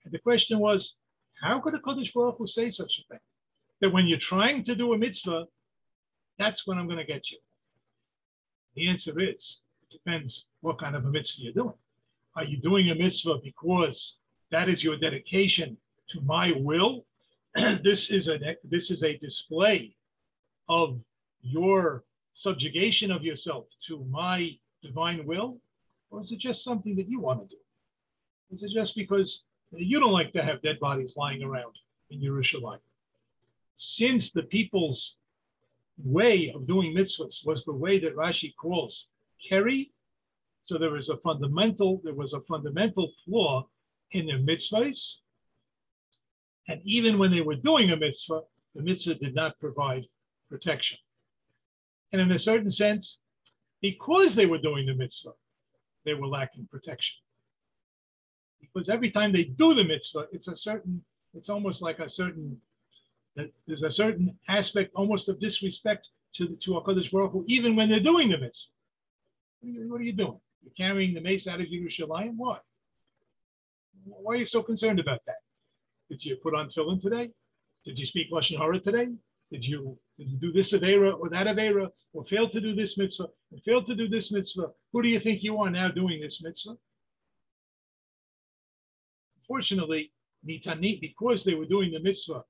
And 0.08 0.14
the 0.14 0.20
question 0.20 0.60
was, 0.60 0.96
how 1.42 1.60
could 1.60 1.74
HaKadosh 1.74 2.14
Baruch 2.14 2.38
Hu 2.38 2.48
say 2.48 2.72
such 2.72 3.00
a 3.00 3.04
thing? 3.12 3.20
That 3.82 3.92
when 3.92 4.08
you're 4.08 4.18
trying 4.18 4.64
to 4.64 4.74
do 4.74 4.94
a 4.94 4.98
mitzvah, 4.98 5.48
that's 6.40 6.66
when 6.66 6.78
I'm 6.78 6.88
going 6.88 6.98
to 6.98 7.04
get 7.04 7.30
you. 7.30 7.40
The 8.76 8.88
answer 8.88 9.20
is, 9.20 9.60
it 9.82 9.90
depends 9.92 10.46
what 10.62 10.80
kind 10.80 10.96
of 10.96 11.04
a 11.04 11.10
mitzvah 11.10 11.42
you're 11.44 11.52
doing. 11.52 11.74
Are 12.38 12.46
you 12.46 12.56
doing 12.56 12.90
a 12.90 12.96
mitzvah 12.96 13.40
because 13.44 14.16
that 14.50 14.70
is 14.70 14.82
your 14.82 14.96
dedication 14.96 15.76
to 16.12 16.22
my 16.22 16.54
will? 16.56 17.06
this 17.84 18.10
is 18.10 18.30
a 18.30 18.40
this 18.64 18.92
is 18.92 19.04
a 19.04 19.18
display 19.18 19.94
of 20.70 21.02
your 21.42 22.06
subjugation 22.34 23.12
of 23.12 23.24
yourself 23.26 23.66
to 23.88 24.06
my 24.10 24.58
divine 24.82 25.26
will, 25.26 25.58
or 26.12 26.22
is 26.22 26.32
it 26.32 26.40
just 26.40 26.64
something 26.64 26.96
that 26.96 27.10
you 27.10 27.20
want 27.20 27.42
to 27.42 27.56
do? 27.56 27.62
Is 28.52 28.64
it 28.64 28.72
just 28.72 28.96
because 28.96 29.44
you 29.72 30.00
don't 30.00 30.12
like 30.12 30.34
to 30.34 30.44
have 30.44 30.62
dead 30.62 30.80
bodies 30.80 31.18
lying 31.18 31.44
around 31.44 31.76
in 32.10 32.22
Yerushalayim? 32.22 32.80
Since 33.76 34.32
the 34.32 34.44
people's 34.44 35.18
way 36.04 36.52
of 36.54 36.68
doing 36.68 36.96
mitzvahs 36.96 37.46
was 37.46 37.66
the 37.66 37.74
way 37.74 38.00
that 38.00 38.16
Rashi 38.16 38.54
calls 38.56 39.08
keri, 39.48 39.92
so 40.64 40.78
there 40.78 40.92
was 40.92 41.10
a 41.10 41.18
fundamental 41.18 42.02
there 42.04 42.14
was 42.14 42.34
a 42.34 42.42
fundamental 42.42 43.12
flaw 43.26 43.68
in 44.12 44.26
their 44.26 44.40
mitzvahs, 44.40 45.16
and 46.68 46.82
even 46.84 47.18
when 47.18 47.32
they 47.32 47.42
were 47.42 47.56
doing 47.56 47.92
a 47.92 47.96
mitzvah, 47.96 48.42
the 48.76 48.82
mitzvah 48.82 49.16
did 49.16 49.34
not 49.34 49.60
provide 49.60 50.06
protection. 50.50 50.98
And 52.12 52.22
in 52.22 52.32
a 52.32 52.40
certain 52.40 52.70
sense, 52.70 53.20
because 53.82 54.36
they 54.36 54.46
were 54.46 54.58
doing 54.58 54.86
the 54.86 54.96
mitzvah, 54.96 55.34
they 56.06 56.14
were 56.14 56.28
lacking 56.28 56.68
protection. 56.72 57.16
Because 58.62 58.90
every 58.90 59.12
time 59.12 59.32
they 59.32 59.44
do 59.44 59.74
the 59.74 59.84
mitzvah, 59.84 60.28
it's 60.32 60.48
a 60.48 60.56
certain, 60.56 61.04
it's 61.34 61.50
almost 61.50 61.82
like 61.82 62.00
a 62.00 62.10
certain, 62.10 62.60
there's 63.68 63.84
a 63.84 63.92
certain 63.92 64.38
aspect 64.48 64.92
almost 64.96 65.30
of 65.30 65.40
disrespect 65.40 66.10
to, 66.34 66.56
to 66.56 66.72
HaKadosh 66.72 67.12
Baruch 67.12 67.32
Hu, 67.32 67.46
even 67.48 67.76
when 67.76 67.90
they're 67.90 68.00
doing 68.00 68.30
the 68.30 68.38
mitzvah. 68.38 68.72
What 69.60 69.70
are, 69.70 69.72
you, 69.72 69.92
what 69.92 70.02
are 70.02 70.04
you 70.04 70.14
doing? 70.14 70.40
You're 70.64 70.74
carrying 70.78 71.14
the 71.14 71.22
mace 71.22 71.48
out 71.48 71.62
of 71.62 71.68
Yerushalayim? 71.68 72.34
Why? 72.36 72.58
Why 74.06 74.34
are 74.34 74.38
you 74.38 74.46
so 74.46 74.64
concerned 74.64 75.00
about 75.00 75.22
that? 75.26 75.38
Did 76.10 76.24
you 76.24 76.38
put 76.38 76.56
on 76.56 76.70
tefillin 76.70 77.02
today? 77.02 77.30
Did 77.86 78.00
you 78.00 78.06
speak 78.06 78.32
lashon 78.32 78.58
hara 78.58 78.80
today? 78.80 79.08
Did 79.52 79.66
you 79.66 79.98
did 80.18 80.30
you 80.30 80.38
do 80.38 80.52
this 80.52 80.74
avera 80.74 81.18
or 81.20 81.30
that 81.30 81.48
avera, 81.48 81.90
or 82.14 82.26
fail 82.26 82.50
to 82.50 82.60
do 82.60 82.76
this 82.76 82.98
mitzvah, 82.98 83.28
or 83.52 83.60
fail 83.64 83.84
to 83.84 83.96
do 83.96 84.08
this 84.08 84.32
mitzvah? 84.32 84.72
Who 84.92 85.02
do 85.02 85.10
you 85.10 85.20
think 85.20 85.44
you 85.44 85.58
are 85.60 85.70
now 85.70 85.90
doing 85.90 86.20
this 86.20 86.42
mitzvah? 86.42 86.78
Fortunately, 89.48 90.12
nitanim, 90.48 91.00
because 91.02 91.44
they 91.44 91.56
were 91.56 91.66
doing 91.66 91.92
the 91.92 92.00
mitzvah 92.00 92.44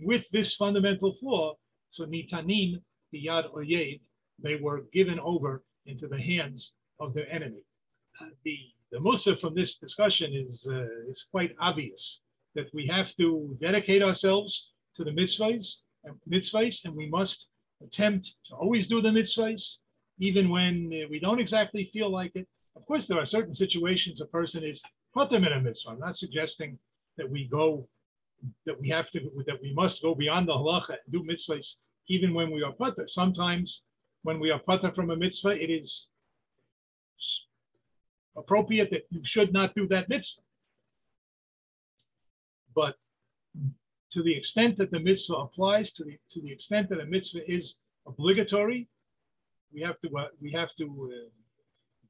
with 0.00 0.24
this 0.32 0.54
fundamental 0.54 1.14
flaw, 1.14 1.54
so 1.90 2.04
nitanim 2.06 2.80
biyad 3.12 3.52
oyev, 3.54 4.00
they 4.38 4.56
were 4.56 4.82
given 4.92 5.18
over 5.20 5.64
into 5.86 6.06
the 6.06 6.20
hands 6.20 6.72
of 7.00 7.14
their 7.14 7.30
enemy. 7.30 7.62
Uh, 8.20 8.26
the 8.44 8.58
the 8.90 8.98
mussar 8.98 9.38
from 9.38 9.54
this 9.54 9.76
discussion 9.78 10.32
is 10.32 10.66
uh, 10.70 10.86
is 11.08 11.26
quite 11.30 11.54
obvious 11.60 12.20
that 12.54 12.72
we 12.72 12.86
have 12.86 13.14
to 13.16 13.56
dedicate 13.60 14.02
ourselves 14.02 14.70
to 14.94 15.04
the 15.04 15.10
mitzvahs 15.10 15.76
and 16.04 16.14
mitzvahs, 16.30 16.84
and 16.84 16.94
we 16.94 17.08
must 17.08 17.48
attempt 17.82 18.34
to 18.46 18.54
always 18.54 18.86
do 18.86 19.00
the 19.00 19.08
mitzvahs, 19.08 19.78
even 20.18 20.48
when 20.48 20.90
uh, 20.92 21.06
we 21.10 21.20
don't 21.20 21.40
exactly 21.40 21.90
feel 21.92 22.10
like 22.10 22.32
it. 22.34 22.46
Of 22.76 22.86
course, 22.86 23.06
there 23.06 23.18
are 23.18 23.26
certain 23.26 23.54
situations 23.54 24.20
a 24.20 24.26
person 24.26 24.64
is 24.64 24.82
put 25.18 25.30
them 25.30 25.44
in 25.44 25.52
a 25.52 25.60
mitzvah. 25.60 25.90
I'm 25.90 25.98
not 25.98 26.16
suggesting 26.16 26.78
that 27.16 27.28
we 27.28 27.48
go, 27.48 27.88
that 28.66 28.80
we 28.80 28.88
have 28.90 29.10
to, 29.10 29.18
that 29.48 29.60
we 29.60 29.72
must 29.74 30.00
go 30.00 30.14
beyond 30.14 30.46
the 30.46 30.52
halacha 30.52 30.90
and 30.90 31.12
do 31.14 31.20
mitzvahs 31.24 31.68
even 32.08 32.32
when 32.32 32.52
we 32.52 32.62
are 32.62 32.72
patur. 32.72 33.08
Sometimes 33.08 33.82
when 34.22 34.38
we 34.38 34.50
are 34.52 34.60
patur 34.60 34.94
from 34.94 35.10
a 35.10 35.16
mitzvah, 35.16 35.60
it 35.64 35.70
is 35.70 36.06
appropriate 38.36 38.90
that 38.90 39.04
you 39.10 39.20
should 39.24 39.52
not 39.52 39.74
do 39.74 39.88
that 39.88 40.08
mitzvah. 40.08 40.42
But 42.76 42.94
to 44.12 44.22
the 44.22 44.34
extent 44.40 44.78
that 44.78 44.92
the 44.92 45.00
mitzvah 45.00 45.34
applies, 45.46 45.90
to 45.96 46.04
the 46.04 46.16
to 46.30 46.40
the 46.40 46.52
extent 46.52 46.88
that 46.90 47.00
a 47.00 47.06
mitzvah 47.06 47.44
is 47.50 47.64
obligatory, 48.06 48.86
we 49.74 49.80
have 49.80 49.98
to 50.02 50.08
uh, 50.16 50.28
we 50.40 50.52
have 50.52 50.72
to 50.76 50.86
uh, 51.12 51.28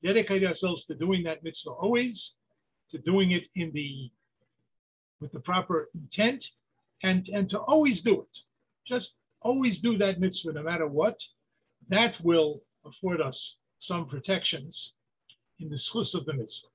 dedicate 0.07 0.45
ourselves 0.45 0.85
to 0.85 0.95
doing 0.95 1.25
that 1.25 1.43
mitzvah 1.43 1.71
always, 1.71 2.35
to 2.91 2.99
doing 2.99 3.33
it 3.33 3.45
in 3.55 3.73
the 3.73 4.11
with 5.21 5.33
the 5.33 5.41
proper 5.41 5.89
intent, 5.95 6.51
and 7.03 7.29
and 7.29 7.49
to 7.51 7.59
always 7.61 8.03
do 8.03 8.23
it. 8.23 8.39
Just 8.87 9.19
always 9.43 9.81
do 9.81 9.97
that 9.99 10.21
mitzvah 10.21 10.53
no 10.53 10.63
matter 10.63 10.87
what. 10.87 11.21
That 11.89 12.21
will 12.21 12.63
afford 12.85 13.21
us 13.21 13.57
some 13.79 14.07
protections 14.07 14.95
in 15.61 15.69
the 15.69 15.77
zchus 15.77 16.15
of 16.15 16.25
the 16.27 16.35
mitzvah. 16.35 16.69